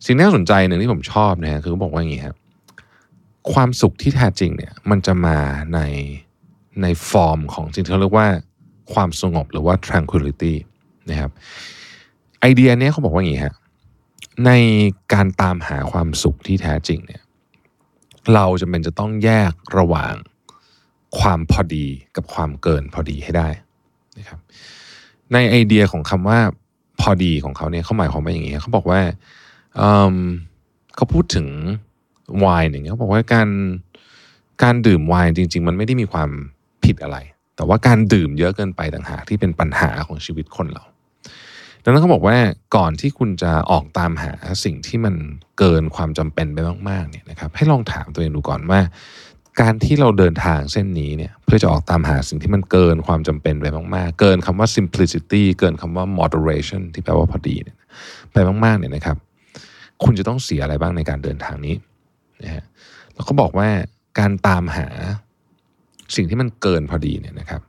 [0.05, 2.37] สิ่งที่น่าสนใจหนึ่งที่ผมชอบนะฮะคือเขาบอกว่าอย่างนี้ครับ
[3.53, 5.39] ความสุขที่แท้จริงเนี่ยมันจะมา
[5.75, 5.81] ใน
[6.83, 8.29] ในฟอร์มของสิ่งที่เขาเรียกว่า
[8.93, 10.55] ความสงบหรือว่า tranquility
[11.11, 11.31] นะครับ
[12.41, 13.55] ไอเดียนี้เขาบอกว่าอย่างนี้ฮะ
[14.47, 14.51] ใน
[15.13, 17.23] การตามหาความสุขที่แท้จริงเนี่ย
[18.35, 20.15] เราจะเป็นจะต้องแยกระหว่าง
[21.19, 23.49] ความพอดีกับความเกินพอดีให้ได้
[24.19, 24.41] นะครับ
[25.33, 26.39] ในไอเดียของคำว่า
[27.01, 29.01] พอดีของเขาเนี่ยเขาหมายความว่าอย่างนี้เขาบอกว่า
[29.77, 31.47] เเขาพูดถึง
[32.39, 33.49] ไวน์อย่างเงี้ยเขาบอกว่าการ
[34.63, 36.31] การดื่มไวน์จริง ๆ มันไม่ได้มีความ
[36.85, 37.19] ผิดอะไร
[37.57, 40.85] แต่ว่าการดื่มเยอะเกินไปต่างหากที่เป็นปัญหาของชีวิตคนเรา
[41.83, 42.37] ดังนั้นเขาบอกว่า
[42.77, 44.33] ก่อนที่คุณจะออกตามหา
[44.65, 45.15] สิ่งที่มัน
[45.59, 46.59] เกินความจำเป็นไป
[46.89, 48.81] มากๆเนี่ยนะครับให้ลองถามตัวเองดูก่อนว่า
[49.61, 57.77] การที่เราเดินทางเส้นนี้เนี่ยเพื่อจะออกตามหาสิ่งที่มันเกินความจำเป็นไปมากๆ เกินคำว่า simplicity เกินคำว่า moderation ที่แปลว่าพอดีเนี่ย
[58.33, 59.17] ไปมากๆเนี่ยนะครับ
[60.05, 61.75] คุณจะต้องเสียอะไรบ้างในการเดินทางนี้
[62.45, 62.65] นะฮะ
[63.15, 63.69] แล้วก็บอกว่า
[64.19, 64.89] การตามหา
[66.17, 67.61] สิ่งที่มันเกินพอดีเนี่ยนะครับ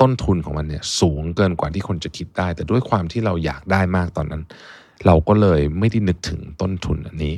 [0.00, 4.42] ต้นทุนของมันเนี่ยสูงเกินกว่าที่คนจะคิดได้ แต่ด้วยความที่เราอยากได้มากตอนนั้น
[5.06, 7.34] เราก็เลยไม่ได้นึกถึงต้นทุนอันนี้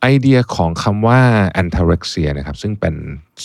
[0.00, 1.20] ไอเดียของคำว่า
[1.60, 2.94] antarexia นะครับซึ่งเป็น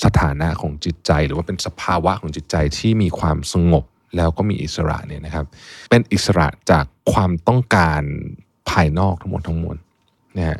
[0.03, 3.85] สถานะของจิตใจ หรือว่าเป็นสภาวะของจิตใจที่มีความสงบ
[4.17, 5.45] แล้วก็มีอิสระเนี่ยนะครับ
[5.89, 8.01] เป็นอิสระจากความต้องการ
[8.69, 9.77] ภายนอกทั้งหมดทั้งมวล
[10.37, 10.59] นะฮะ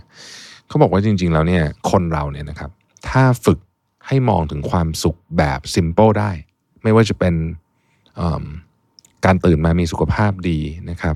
[0.68, 2.72] เขาบอกว่าจริง ๆ แล้วเนี่ยคนเราเนี่ยนะครับ
[3.10, 3.60] ถ้าฝึก
[4.08, 6.32] ให้มองถึงความสุขแบบ simple ได้
[6.84, 7.36] ไม่ว่าจะเป็น
[9.26, 10.60] การตื่นมามีสุขภาพดี
[10.90, 11.16] นะครับ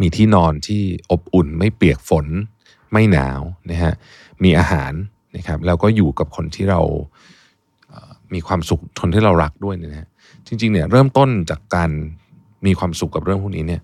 [0.00, 2.26] มีที่นอนที่อบอุ่นไม่เปียกฝน
[2.92, 3.40] ไม่หนาว
[3.70, 3.94] นะฮะ
[4.44, 4.92] มีอาหาร
[5.36, 6.80] นะครับแล้วก็อยู่กับคนที่เรา
[8.34, 10.08] มีความสุขคนที่เรารักด้วยนะฮะ
[10.46, 11.90] จริงๆเนี่ยเริ่มต้นจากการ
[12.66, 13.82] มีความสุขกับเรื่องพวกนี้เนี่ย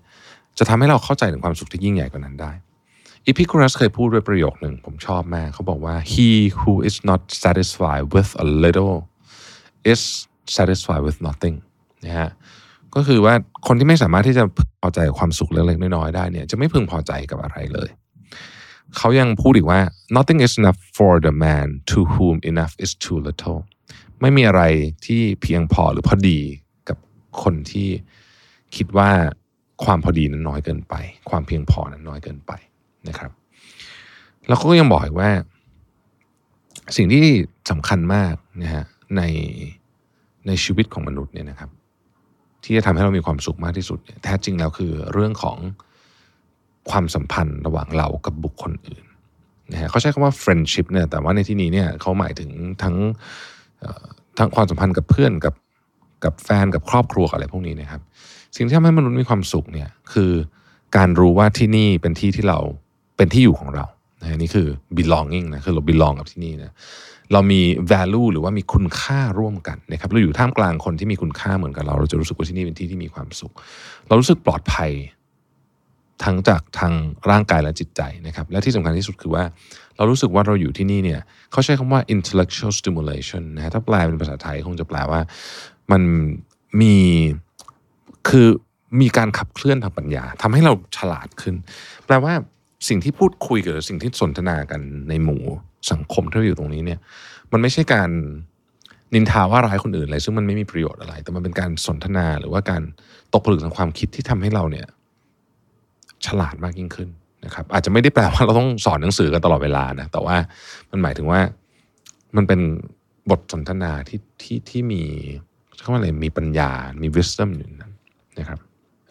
[0.57, 2.51] จะทำให้เราเข้าใจถึงความสุขที่ยิ่งใหญ่กว่านั้นได้
[3.25, 6.29] อีพิคูรัสเคยพูดด้วยประโยคหนึ่งผมชอบมากเขาบอกว่า he
[6.59, 8.95] who is not satisfied with a little
[9.91, 10.01] is
[10.57, 11.55] satisfied with nothing
[12.05, 12.29] นะฮะ
[12.95, 13.33] ก็คือว่า
[13.67, 14.43] คนที่ไม่สามารถที่จะ
[14.81, 17.89] พอใจกับความสุขเล็กๆน้อยๆได้เนี่ยจะไม่พึงพอใจกับอะไรเลย
[18.97, 19.79] เขายังพูดอีกว่า
[20.15, 23.59] nothing is enough for the man to whom enough is too little
[24.21, 24.63] ไม่มีอะไร
[25.05, 26.39] ที่เพียงพอหรือพอดี
[26.89, 26.97] กับ
[27.43, 27.89] คนที่
[28.75, 29.09] คิดว่า
[29.83, 30.93] ความพอดีนั้นน้อยเกินไป
[31.29, 32.51] ความเพียงพอนั้นน้อยเกินไป
[33.07, 33.31] นะครับ
[34.47, 35.31] แล้วเขาก็ยังบอกอีกว่า
[36.95, 37.25] สิ่งที่
[37.71, 38.33] สำคัญมาก
[38.63, 38.83] นะฮะ
[39.17, 39.21] ใน
[40.47, 41.69] ในชีวิตของมนุษย์เนี่ยนะครับ
[42.63, 45.57] ที่จะทำให้เรามีความสุขมากที่สุด แท้จริงแล้วคือเรื่องของ
[46.89, 49.03] ความสัมพันธ์ระหว่างเรากับบุคคลอื่น
[49.71, 52.49] นะฮะเขาใช้คำว่า friendship เนี่ยแต่ว่าในที่นี้เนี่ยเขาหมายถึง
[52.83, 52.95] ทั้ง
[54.37, 55.53] ทั้งความสัมพันธ์กับเพื่อนกับ
[56.23, 58.01] กับแฟนกับครอบครัวอะไรพวกนี้นะครับ
[58.55, 60.31] สิ่งที่ทำให้มนุษย์มีความสุขเนี่ยคือ
[60.97, 62.59] การรู้ว่าที่นี่เป็นที่ที่เรา
[63.17, 63.85] เป็นที่อยู่ของเรา
[64.21, 64.67] นะนี่คือ
[64.97, 66.73] belonging นะคือเรา belong กับที่นี่นะ
[67.33, 67.61] เรามี
[67.91, 73.53] value หรือว่ามีคุณค่าร่วมกันนะครับเราอยู่ท่ามกลางคนที่มีคุณค่าเหมือนกับเรา เราจะรู้สึกว่าที่นี่เป็นที่ที่มีความสุข
[74.07, 74.91] เรารู้สึกปลอดภัย
[76.23, 76.93] ทั้งจากทาง
[77.29, 79.43] ร่างกายและจิตใจนะครับ และที่สำคัญที่สุดคือว่า
[79.97, 81.21] เรารู้สึกว่าเราอยู่ที่นี่เนี่ย
[81.51, 85.21] เขาใช้คำว่า intellectual stimulation นะฮะถ้าแปลเป็นภาษาไทยคงจะแปลว่า
[85.91, 86.01] มัน
[86.81, 86.95] มี
[88.29, 88.47] คือ
[89.01, 91.55] มีการขับเคลื่อนทางปัญญาทำให้เราฉลาดขึ้น
[92.05, 92.33] แปลว่า
[92.87, 95.43] สิ่งที่พูดคุยกับสิ่งที่สนทนากันในหมู่
[95.91, 96.99] สังคมที่เราอยู่ตรงนี้เนี่ย
[97.51, 98.09] มันไม่ใช่การ
[99.13, 102.81] นินทาว่าร้ายคนอื่นอะไรซึ่งมันไม่มีประโยชน์อะไร แต่มันเป็นการสนทนาหรือว่าการ
[103.33, 104.87] ตกผลึกทางความคิดที่ทำให้เราเนี่ย
[106.25, 107.09] ฉลาดมากยิ่งขึ้น
[107.45, 110.35] นะครับ อาจจะไม่ได้แปลว่าเราต้องสอนหนังสือกันตลอดเวลานะแต่ว่า
[110.91, 111.39] มันหมายถึงว่า
[112.35, 112.59] มันเป็น
[113.29, 115.03] บทสนทนาที่ที่ที่มี
[115.81, 116.71] เขาว่าอะไรมีปัญญา
[117.01, 117.93] มี wisdom อยู่นั้น
[118.39, 118.59] นะครับ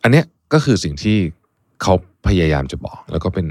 [0.03, 1.16] อันเนี้ยก็คือสิ่งที่
[1.83, 1.95] เขา
[2.27, 3.49] พยายามจะบอก แล้วก็เป็น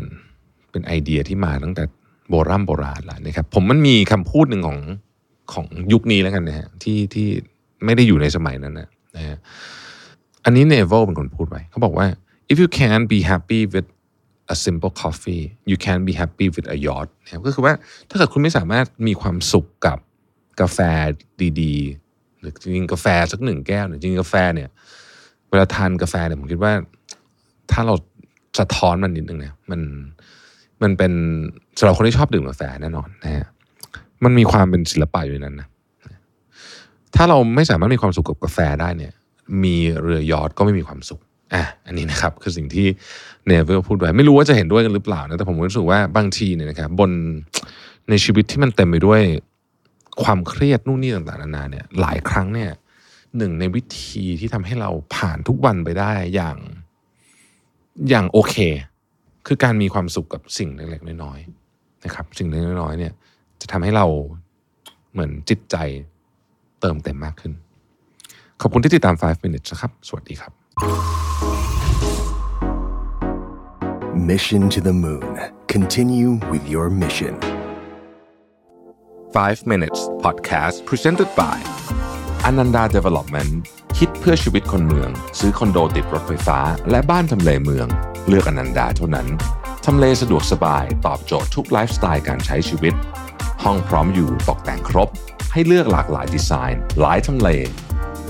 [0.72, 1.84] เป็นไอเดียที่มาตั้งแต่
[2.30, 4.80] โบราณโบราณแล้วนะครับ ผมมันมีคำพูดหนึ่งของ
[5.54, 7.28] ของยุคนี้แล้วกันนะฮะที่ที่
[7.86, 9.38] ไม่ได้อยู่ในสมัยนั้นนะนะฮะ
[10.46, 12.08] อันนี้เนเวลเป็นคนพูดไว้เขาบอกว่า
[12.52, 13.88] if you can be happy with
[14.54, 17.74] a simple coffee you can be happy with a yacht นะครับก็คือว่า
[18.10, 19.98] ถ้าเกิดคุณไม่สามารถมีความสุขกับ
[20.62, 20.80] กาแฟ
[21.62, 24.70] ดีๆ หรือจริงกาแฟสักหนึ่งแก้วเนี่ยจริงกาแฟเนี่ย
[25.50, 26.74] เวลาทานกาแฟเนี่ยผมคิดว่า
[27.72, 27.96] ถ้าเรา
[28.60, 29.82] สะท้อนมันนิดนึงเนี่ยมัน
[30.84, 31.12] มันเป็น
[31.80, 33.48] สำหรับคนที่ชอบดื่มกาแฟแน่นอนนะฮะ
[34.24, 35.68] มันมีความเป็นศิลปะอยู่ในนั้นนะ
[37.16, 39.14] ถ้าเราไม่สามารถมีความสุขกับกาแฟได้เนี่ย
[39.64, 41.22] มีเรือยอทก็ไม่มีความสุข
[41.54, 42.88] อะอันนี้นะครับคือสิ่งที่
[43.48, 47.12] เนเวลพูดไว้ไม่รู้ว่าจะเห็นด้วยกันหรือเปล่านะแต่ผมรู้สึกว่าบางทีเนี่ยนะครับบน
[48.10, 49.22] ในชีวิตที่มันเต็มไปด้วย
[50.24, 52.72] ความเครียดนู่นนี่ต่างๆนานาเนี่ย หลายครั้งเนี่ย
[53.38, 56.58] หนึ่งในวิธีที่ทำให้เราผ่านทุกวันไปได้อย่าง
[58.10, 58.56] อย่างโอเค
[59.48, 63.14] คือการมีความสุขกับสิ่งเล็กๆน้อยๆนะครับ สิ่งเล็กๆน้อยๆเนี่ย
[63.62, 64.06] จะทำให้เรา
[65.12, 65.76] เหมือนจิตใจ
[66.82, 67.54] เติมเต็มมากขึ้น
[68.62, 70.52] ขอบคุณที่ติดตาม 5 minutes นะครับ สวัสดีครับ
[74.30, 75.34] Mission to the Moon.
[75.76, 77.34] Continue with your mission.
[79.34, 81.58] 5 minutes podcast presented by
[82.50, 83.52] Ananda Development
[83.98, 86.60] คิดเพื่อชีวิตคนเมือง ซื้อคอนโดติดรถไฟฟ้า
[86.92, 87.90] และบ้านทำเลเมือง
[88.28, 89.28] เลือกอนันดาเท่านั้น
[89.86, 92.94] ทำเลสะดวกสบายตอบโจทย์ทุกไลฟ์สไตล์การใช้ชีวิต
[93.64, 95.10] ห้องพร้อมอยู่ตกแต่งครบ
[95.54, 97.50] ให้เลือกหลากหลายดีไซน์ หลายทำเล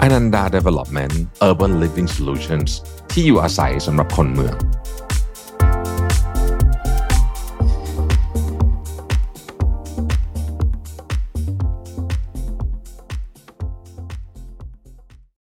[0.01, 1.15] อนันดา Development
[1.49, 2.69] Urban Living Solutions
[3.11, 4.55] ที่อยู่อาศัยสำหรับคนเมือง